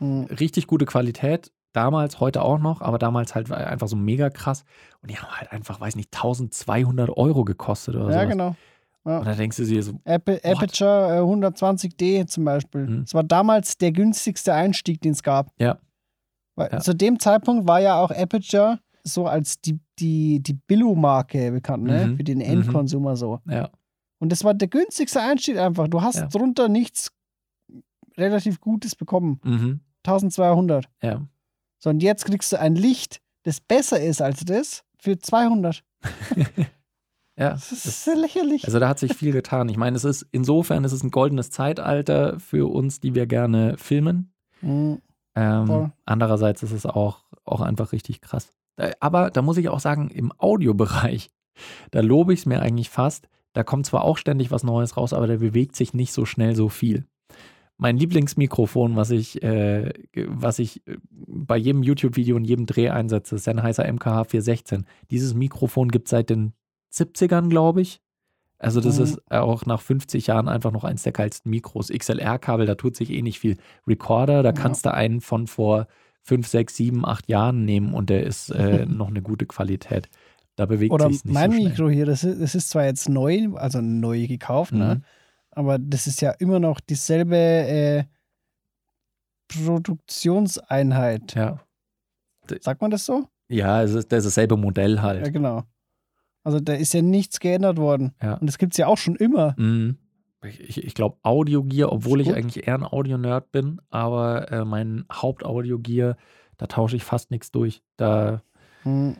Mhm. 0.00 0.24
richtig 0.38 0.66
gute 0.66 0.84
Qualität. 0.84 1.52
Damals, 1.72 2.20
heute 2.20 2.42
auch 2.42 2.58
noch, 2.58 2.80
aber 2.82 2.98
damals 2.98 3.34
halt 3.34 3.50
einfach 3.50 3.86
so 3.88 3.96
mega 3.96 4.28
krass. 4.30 4.64
Und 5.02 5.10
die 5.10 5.16
haben 5.18 5.30
halt 5.30 5.52
einfach, 5.52 5.80
weiß 5.80 5.94
nicht, 5.96 6.10
1200 6.14 7.10
Euro 7.16 7.44
gekostet 7.44 7.94
oder 7.94 8.06
Ja, 8.06 8.12
sowas. 8.22 8.28
genau. 8.28 8.56
Ja. 9.04 9.18
Und 9.18 9.26
da 9.26 9.34
denkst 9.34 9.56
du 9.58 9.64
dir 9.64 9.82
so, 9.82 9.92
Ape- 10.04 10.40
Aperture 10.44 11.16
äh, 11.16 11.20
120D 11.20 12.26
zum 12.26 12.44
Beispiel. 12.44 12.86
Mhm. 12.86 13.00
Das 13.04 13.14
war 13.14 13.22
damals 13.24 13.78
der 13.78 13.92
günstigste 13.92 14.52
Einstieg, 14.52 15.00
den 15.00 15.12
es 15.12 15.22
gab. 15.22 15.50
Ja. 15.58 15.78
Weil 16.56 16.70
Ja. 16.72 16.80
Zu 16.80 16.94
dem 16.94 17.18
Zeitpunkt 17.20 17.68
war 17.68 17.80
ja 17.80 18.00
auch 18.00 18.10
Aperture 18.10 18.80
so 19.04 19.26
als 19.26 19.60
die, 19.60 19.78
die, 20.00 20.42
die 20.42 20.54
Billo-Marke 20.54 21.52
bekannt, 21.52 21.84
ne? 21.84 22.06
Mhm. 22.08 22.16
Für 22.16 22.24
den 22.24 22.38
Mhm. 22.38 22.44
Endkonsumer 22.44 23.16
so. 23.16 23.40
ja, 23.48 23.70
Und 24.18 24.32
das 24.32 24.42
war 24.42 24.52
der 24.54 24.66
günstigste 24.68 25.20
Einstieg 25.20 25.58
einfach. 25.58 25.86
Du 25.88 26.02
hast 26.02 26.16
Ja. 26.16 26.26
drunter 26.26 26.68
nichts 26.68 27.12
relativ 28.16 28.60
Gutes 28.60 28.96
bekommen. 28.96 29.40
mhm, 29.44 29.80
1200. 30.02 30.86
ja. 31.02 31.22
So, 31.78 31.90
und 31.90 32.02
jetzt 32.02 32.24
kriegst 32.24 32.50
du 32.52 32.58
ein 32.58 32.74
Licht, 32.74 33.20
das 33.42 33.60
besser 33.60 34.00
ist 34.00 34.22
als 34.22 34.44
das, 34.46 34.82
für 34.98 35.18
200. 35.18 35.84
ja. 37.38 37.50
Das 37.50 37.70
ist 37.70 38.04
sehr 38.04 38.16
lächerlich. 38.16 38.64
Also 38.64 38.78
da 38.80 38.88
hat 38.88 38.98
sich 38.98 39.12
viel 39.14 39.32
getan. 39.32 39.68
Ich 39.68 39.76
meine, 39.76 39.96
es 39.96 40.04
ist 40.04 40.26
insofern, 40.32 40.84
es 40.84 40.92
ist 40.92 41.04
ein 41.04 41.10
goldenes 41.10 41.50
Zeitalter 41.50 42.40
für 42.40 42.70
uns, 42.72 42.98
die 43.00 43.14
wir 43.14 43.26
gerne 43.26 43.76
filmen. 43.76 44.32
Mhm. 44.62 45.02
Ähm, 45.36 45.66
Voll. 45.66 45.92
andererseits 46.06 46.62
ist 46.62 46.72
es 46.72 46.86
auch, 46.86 47.20
auch 47.44 47.60
einfach 47.60 47.92
richtig 47.92 48.20
krass. 48.20 48.52
Äh, 48.76 48.92
Aber 49.00 49.30
da 49.30 49.42
muss 49.42 49.58
ich 49.58 49.68
auch 49.68 49.80
sagen, 49.80 50.08
im 50.08 50.32
Audiobereich, 50.38 51.30
da 51.90 52.00
lobe 52.00 52.32
ich 52.32 52.40
es 52.40 52.46
mir 52.46 52.60
eigentlich 52.60 52.90
fast. 52.90 53.28
Da 53.52 53.62
kommt 53.62 53.86
zwar 53.86 54.02
auch 54.04 54.18
ständig 54.18 54.50
was 54.50 54.64
Neues 54.64 54.96
raus, 54.96 55.12
aber 55.12 55.26
da 55.26 55.36
bewegt 55.36 55.76
sich 55.76 55.94
nicht 55.94 56.12
so 56.12 56.24
schnell 56.24 56.56
so 56.56 56.68
viel. 56.68 57.06
Mein 57.78 57.98
Lieblingsmikrofon, 57.98 58.96
was 58.96 59.10
ich, 59.10 59.42
äh, 59.42 59.92
was 60.14 60.58
ich 60.58 60.86
äh, 60.86 60.96
bei 61.10 61.58
jedem 61.58 61.82
YouTube-Video 61.82 62.36
und 62.36 62.44
jedem 62.44 62.64
Dreh 62.64 62.88
einsetze, 62.88 63.36
ist 63.36 63.44
Sennheiser 63.44 63.90
MKH 63.90 64.24
416. 64.24 64.86
Dieses 65.10 65.34
Mikrofon 65.34 65.90
gibt 65.90 66.06
es 66.06 66.10
seit 66.10 66.30
den 66.30 66.54
70ern, 66.92 67.50
glaube 67.50 67.82
ich. 67.82 68.00
Also 68.58 68.80
das 68.80 68.96
Mhm. 68.98 69.04
ist 69.04 69.30
auch 69.30 69.66
nach 69.66 69.80
50 69.82 70.28
Jahren 70.28 70.48
einfach 70.48 70.72
noch 70.72 70.84
eins 70.84 71.02
der 71.02 71.12
geilsten 71.12 71.50
Mikros. 71.50 71.90
XLR-Kabel, 71.90 72.66
da 72.66 72.74
tut 72.74 72.96
sich 72.96 73.10
eh 73.10 73.20
nicht 73.22 73.38
viel. 73.38 73.56
Recorder, 73.86 74.42
da 74.42 74.48
Ja. 74.50 74.52
kannst 74.54 74.86
du 74.86 74.94
einen 74.94 75.20
von 75.20 75.46
vor 75.46 75.86
5, 76.22 76.46
6, 76.48 76.74
7, 76.76 77.04
8 77.04 77.28
Jahren 77.28 77.64
nehmen 77.64 77.92
und 77.94 78.08
der 78.10 78.24
ist 78.24 78.50
äh, 78.50 78.86
noch 78.86 79.08
eine 79.08 79.22
gute 79.22 79.46
Qualität. 79.46 80.08
Da 80.56 80.64
bewegt 80.66 80.92
Oder 80.92 81.10
sich 81.10 81.22
nicht 81.24 81.34
mein 81.34 81.52
so. 81.52 81.58
Mikro 81.58 81.90
hier, 81.90 82.06
das 82.06 82.24
ist, 82.24 82.40
das 82.40 82.54
ist 82.54 82.70
zwar 82.70 82.86
jetzt 82.86 83.08
neu, 83.10 83.48
also 83.56 83.80
neu 83.82 84.26
gekauft, 84.26 84.72
ne? 84.72 84.96
Mhm. 84.96 85.04
aber 85.50 85.78
das 85.78 86.06
ist 86.06 86.22
ja 86.22 86.30
immer 86.30 86.58
noch 86.58 86.80
dieselbe 86.80 87.36
äh, 87.36 88.04
Produktionseinheit. 89.48 91.34
Ja. 91.34 91.60
Sagt 92.60 92.80
man 92.80 92.90
das 92.90 93.04
so? 93.04 93.26
ja, 93.48 93.82
es 93.82 93.92
ist 93.92 94.10
das 94.10 94.24
ist 94.24 94.36
dasselbe 94.36 94.56
Modell 94.56 94.96
Ja, 94.96 95.02
halt. 95.02 95.32
genau. 95.32 95.62
Also 96.46 96.60
da 96.60 96.74
ist 96.74 96.94
ja 96.94 97.02
nichts 97.02 97.40
geändert 97.40 97.76
worden. 97.76 98.14
Ja. 98.22 98.34
Und 98.34 98.46
das 98.46 98.58
gibt 98.58 98.74
es 98.74 98.76
ja 98.78 98.86
auch 98.86 98.98
schon 98.98 99.16
immer. 99.16 99.54
Mhm. 99.58 99.96
Ich, 100.44 100.84
ich 100.84 100.94
glaube, 100.94 101.16
Audiogear, 101.22 101.90
obwohl 101.92 102.20
ich 102.20 102.32
eigentlich 102.32 102.68
eher 102.68 102.74
ein 102.76 102.84
Audio-Nerd 102.84 103.50
bin, 103.50 103.80
aber 103.90 104.52
äh, 104.52 104.64
mein 104.64 105.04
Hauptaudiogear, 105.12 106.16
da 106.56 106.66
tausche 106.66 106.94
ich 106.94 107.02
fast 107.02 107.30
nichts 107.32 107.50
durch. 107.50 107.82
Da, 107.96 108.42
Hm. 108.82 109.16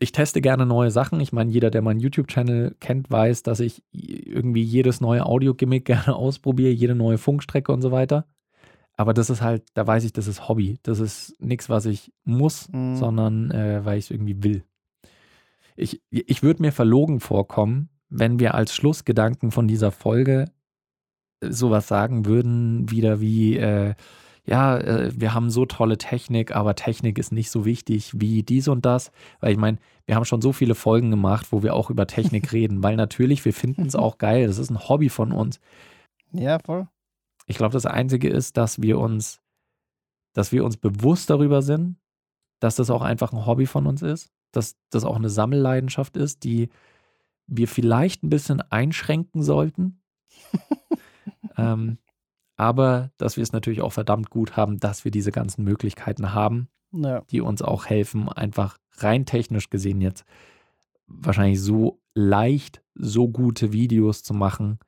ich 0.00 0.10
teste 0.10 0.40
gerne 0.40 0.66
neue 0.66 0.90
Sachen. 0.90 1.20
Ich 1.20 1.32
meine, 1.32 1.52
jeder, 1.52 1.70
der 1.70 1.82
meinen 1.82 2.00
YouTube-Channel 2.00 2.74
kennt, 2.80 3.10
weiß, 3.12 3.44
dass 3.44 3.60
ich 3.60 3.84
irgendwie 3.92 4.62
jedes 4.64 5.00
neue 5.00 5.24
Audio-Gimmick 5.24 5.84
gerne 5.84 6.16
ausprobiere, 6.16 6.72
jede 6.72 6.96
neue 6.96 7.18
Funkstrecke 7.18 7.70
und 7.70 7.82
so 7.82 7.92
weiter. 7.92 8.26
Aber 8.96 9.14
das 9.14 9.30
ist 9.30 9.42
halt, 9.42 9.62
da 9.74 9.86
weiß 9.86 10.02
ich, 10.02 10.12
das 10.12 10.26
ist 10.26 10.48
Hobby. 10.48 10.78
Das 10.82 10.98
ist 10.98 11.36
nichts, 11.40 11.68
was 11.68 11.86
ich 11.86 12.12
muss, 12.24 12.68
Mhm. 12.72 12.96
sondern 12.96 13.50
äh, 13.52 13.84
weil 13.84 13.98
ich 13.98 14.06
es 14.06 14.10
irgendwie 14.10 14.42
will. 14.42 14.64
Ich, 15.78 16.02
ich 16.10 16.42
würde 16.42 16.62
mir 16.62 16.72
verlogen 16.72 17.20
vorkommen, 17.20 17.88
wenn 18.08 18.40
wir 18.40 18.54
als 18.54 18.74
Schlussgedanken 18.74 19.52
von 19.52 19.68
dieser 19.68 19.92
Folge 19.92 20.46
äh, 21.40 21.52
sowas 21.52 21.86
sagen 21.86 22.26
würden, 22.26 22.90
wieder 22.90 23.20
wie, 23.20 23.56
äh, 23.56 23.94
ja, 24.44 24.78
äh, 24.78 25.12
wir 25.14 25.34
haben 25.34 25.50
so 25.50 25.66
tolle 25.66 25.96
Technik, 25.96 26.56
aber 26.56 26.74
Technik 26.74 27.18
ist 27.18 27.32
nicht 27.32 27.50
so 27.50 27.64
wichtig 27.64 28.12
wie 28.18 28.42
dies 28.42 28.66
und 28.66 28.86
das. 28.86 29.12
Weil 29.40 29.52
ich 29.52 29.58
meine, 29.58 29.78
wir 30.06 30.16
haben 30.16 30.24
schon 30.24 30.42
so 30.42 30.52
viele 30.52 30.74
Folgen 30.74 31.10
gemacht, 31.10 31.52
wo 31.52 31.62
wir 31.62 31.74
auch 31.74 31.90
über 31.90 32.06
Technik 32.06 32.52
reden, 32.52 32.82
weil 32.82 32.96
natürlich, 32.96 33.44
wir 33.44 33.52
finden 33.52 33.86
es 33.86 33.94
auch 33.94 34.18
geil. 34.18 34.46
Das 34.46 34.58
ist 34.58 34.70
ein 34.70 34.88
Hobby 34.88 35.10
von 35.10 35.32
uns. 35.32 35.60
Ja, 36.32 36.58
voll. 36.58 36.88
Ich 37.46 37.56
glaube, 37.56 37.72
das 37.72 37.86
Einzige 37.86 38.28
ist, 38.28 38.56
dass 38.56 38.82
wir 38.82 38.98
uns, 38.98 39.40
dass 40.34 40.50
wir 40.50 40.64
uns 40.64 40.76
bewusst 40.76 41.30
darüber 41.30 41.62
sind, 41.62 41.96
dass 42.60 42.76
das 42.76 42.90
auch 42.90 43.02
einfach 43.02 43.32
ein 43.32 43.46
Hobby 43.46 43.66
von 43.66 43.86
uns 43.86 44.02
ist, 44.02 44.32
dass 44.52 44.76
das 44.90 45.04
auch 45.04 45.16
eine 45.16 45.30
Sammelleidenschaft 45.30 46.16
ist, 46.16 46.44
die 46.44 46.68
wir 47.46 47.68
vielleicht 47.68 48.22
ein 48.22 48.30
bisschen 48.30 48.60
einschränken 48.60 49.42
sollten. 49.42 50.00
ähm, 51.56 51.98
aber 52.56 53.10
dass 53.18 53.36
wir 53.36 53.42
es 53.42 53.52
natürlich 53.52 53.80
auch 53.82 53.92
verdammt 53.92 54.30
gut 54.30 54.56
haben, 54.56 54.78
dass 54.80 55.04
wir 55.04 55.10
diese 55.10 55.32
ganzen 55.32 55.64
Möglichkeiten 55.64 56.34
haben, 56.34 56.68
Ja. 56.92 57.22
die 57.30 57.40
uns 57.40 57.62
auch 57.62 57.86
helfen, 57.86 58.28
einfach 58.28 58.78
rein 58.96 59.26
technisch 59.26 59.70
gesehen 59.70 60.00
jetzt 60.00 60.24
wahrscheinlich 61.06 61.60
so 61.60 62.00
leicht, 62.14 62.82
so 62.94 63.28
gute 63.28 63.72
Videos 63.72 64.22
zu 64.22 64.34
machen, 64.34 64.78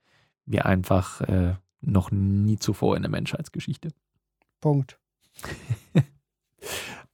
wie 0.44 0.60
einfach 0.60 1.20
äh, 1.22 1.54
noch 1.80 2.10
nie 2.10 2.58
zuvor 2.58 2.96
in 2.96 3.02
der 3.02 3.10
Menschheitsgeschichte. 3.10 3.90
Punkt. 4.60 4.98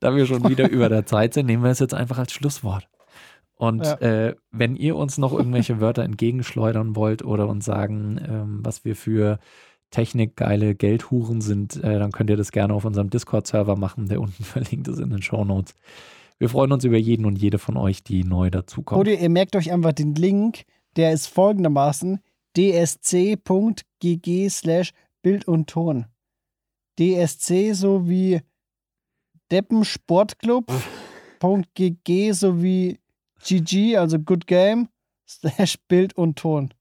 da 0.00 0.14
wir 0.14 0.26
schon 0.26 0.48
wieder 0.48 0.68
über 0.70 0.88
der 0.88 1.06
Zeit 1.06 1.34
sind, 1.34 1.46
nehmen 1.46 1.62
wir 1.62 1.70
es 1.70 1.78
jetzt 1.78 1.94
einfach 1.94 2.18
als 2.18 2.32
Schlusswort. 2.32 2.88
Und 3.54 3.84
Ja. 3.84 3.94
äh, 4.00 4.34
wenn 4.50 4.76
ihr 4.76 4.96
uns 4.96 5.16
noch 5.18 5.32
irgendwelche 5.32 5.80
Wörter 5.80 6.02
entgegenschleudern 6.02 6.94
wollt 6.94 7.24
oder 7.24 7.48
uns 7.48 7.64
sagen, 7.64 8.20
ähm, 8.28 8.58
was 8.62 8.84
wir 8.84 8.94
für 8.96 9.38
technikgeile 9.90 10.74
Geldhuren 10.74 11.40
sind, 11.40 11.76
äh, 11.82 11.98
dann 11.98 12.12
könnt 12.12 12.28
ihr 12.28 12.36
das 12.36 12.52
gerne 12.52 12.74
auf 12.74 12.84
unserem 12.84 13.08
Discord-Server 13.08 13.76
machen, 13.76 14.08
der 14.08 14.20
unten 14.20 14.44
verlinkt 14.44 14.88
ist 14.88 14.98
in 14.98 15.10
den 15.10 15.22
Shownotes. 15.22 15.74
Wir 16.38 16.50
freuen 16.50 16.72
uns 16.72 16.84
über 16.84 16.98
jeden 16.98 17.24
und 17.24 17.36
jede 17.38 17.58
von 17.58 17.78
euch, 17.78 18.02
die 18.02 18.22
neu 18.22 18.50
dazukommt. 18.50 19.00
Oder 19.00 19.12
ihr 19.18 19.30
merkt 19.30 19.56
euch 19.56 19.72
einfach 19.72 19.92
den 19.92 20.14
Link, 20.14 20.64
der 20.96 21.12
ist 21.12 21.28
folgendermaßen 21.28 22.20
dsc.gg 22.56 24.48
slash 24.50 24.92
Bild 25.22 25.48
und 25.48 25.68
Ton. 25.68 26.06
DSC 26.98 27.72
sowie 27.72 28.40
Deppensportclub.gg 29.52 32.32
sowie 32.32 32.98
GG, 33.44 33.96
also 33.96 34.18
Good 34.18 34.46
Game, 34.46 34.88
slash 35.28 35.76
Bild 35.88 36.16
und 36.16 36.38
Ton. 36.38 36.72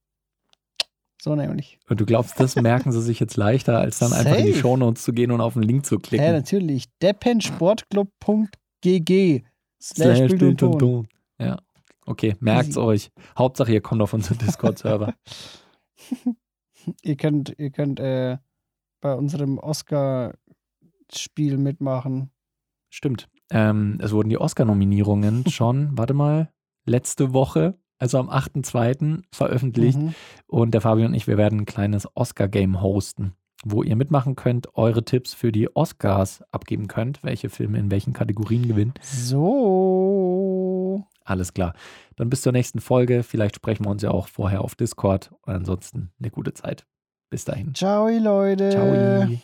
So 1.21 1.35
nämlich. 1.35 1.79
Und 1.89 1.99
du 1.99 2.05
glaubst, 2.05 2.39
das 2.39 2.55
merken 2.55 2.91
sie 2.91 3.01
sich 3.01 3.19
jetzt 3.19 3.35
leichter, 3.35 3.79
als 3.79 3.97
dann 3.99 4.13
einfach 4.13 4.37
in 4.37 4.45
die 4.45 4.51
Safe. 4.51 4.61
Shownotes 4.61 5.03
zu 5.03 5.11
gehen 5.13 5.31
und 5.31 5.41
auf 5.41 5.53
den 5.53 5.63
Link 5.63 5.85
zu 5.85 5.95
Ja, 5.95 6.01
klicken. 6.01 6.31
natürlich. 6.31 6.85
Deppensportclub.gg 7.01 9.43
slash 9.81 10.19
Bild 10.37 10.63
und 10.63 10.79
Ton. 10.79 11.07
Ja. 11.39 11.57
Okay, 12.05 12.35
merkt's 12.39 12.69
Easy. 12.77 12.79
euch. 12.79 13.09
Hauptsache, 13.37 13.73
ihr 13.73 13.81
kommt 13.81 14.01
auf 14.03 14.13
unseren 14.13 14.37
Discord-Server. 14.45 15.15
Ihr 17.01 17.15
könnt, 17.17 17.55
ihr 17.57 17.71
könnt 17.71 17.99
äh, 17.99 18.37
bei 19.01 19.15
unserem 19.15 19.57
Oscar-Spiel 19.57 21.57
mitmachen. 21.57 22.29
Stimmt. 22.89 23.27
Ähm, 23.51 23.97
es 24.01 24.11
wurden 24.11 24.29
die 24.29 24.37
Oscar-Nominierungen 24.37 25.45
schon, 25.49 25.97
warte 25.97 26.13
mal, 26.13 26.49
letzte 26.85 27.33
Woche, 27.33 27.77
also 27.97 28.19
am 28.19 28.29
8.2. 28.29 29.23
veröffentlicht. 29.31 29.97
Mhm. 29.97 30.13
Und 30.47 30.71
der 30.73 30.81
Fabian 30.81 31.07
und 31.09 31.13
ich, 31.13 31.27
wir 31.27 31.37
werden 31.37 31.61
ein 31.61 31.65
kleines 31.65 32.07
Oscar-Game 32.15 32.81
hosten, 32.81 33.33
wo 33.63 33.83
ihr 33.83 33.95
mitmachen 33.95 34.35
könnt, 34.35 34.75
eure 34.75 35.05
Tipps 35.05 35.33
für 35.33 35.51
die 35.51 35.75
Oscars 35.75 36.43
abgeben 36.51 36.87
könnt, 36.87 37.23
welche 37.23 37.49
Filme 37.49 37.79
in 37.79 37.91
welchen 37.91 38.13
Kategorien 38.13 38.67
gewinnen. 38.67 38.93
So. 39.01 40.55
Alles 41.23 41.53
klar. 41.53 41.73
Dann 42.15 42.29
bis 42.29 42.41
zur 42.41 42.51
nächsten 42.51 42.79
Folge. 42.79 43.23
Vielleicht 43.23 43.55
sprechen 43.55 43.85
wir 43.85 43.89
uns 43.89 44.03
ja 44.03 44.11
auch 44.11 44.27
vorher 44.27 44.61
auf 44.61 44.75
Discord. 44.75 45.31
Und 45.41 45.53
ansonsten 45.53 46.11
eine 46.19 46.29
gute 46.29 46.53
Zeit. 46.53 46.85
Bis 47.29 47.45
dahin. 47.45 47.73
Ciao, 47.73 48.07
Leute. 48.07 48.69
Ciao. 48.69 49.35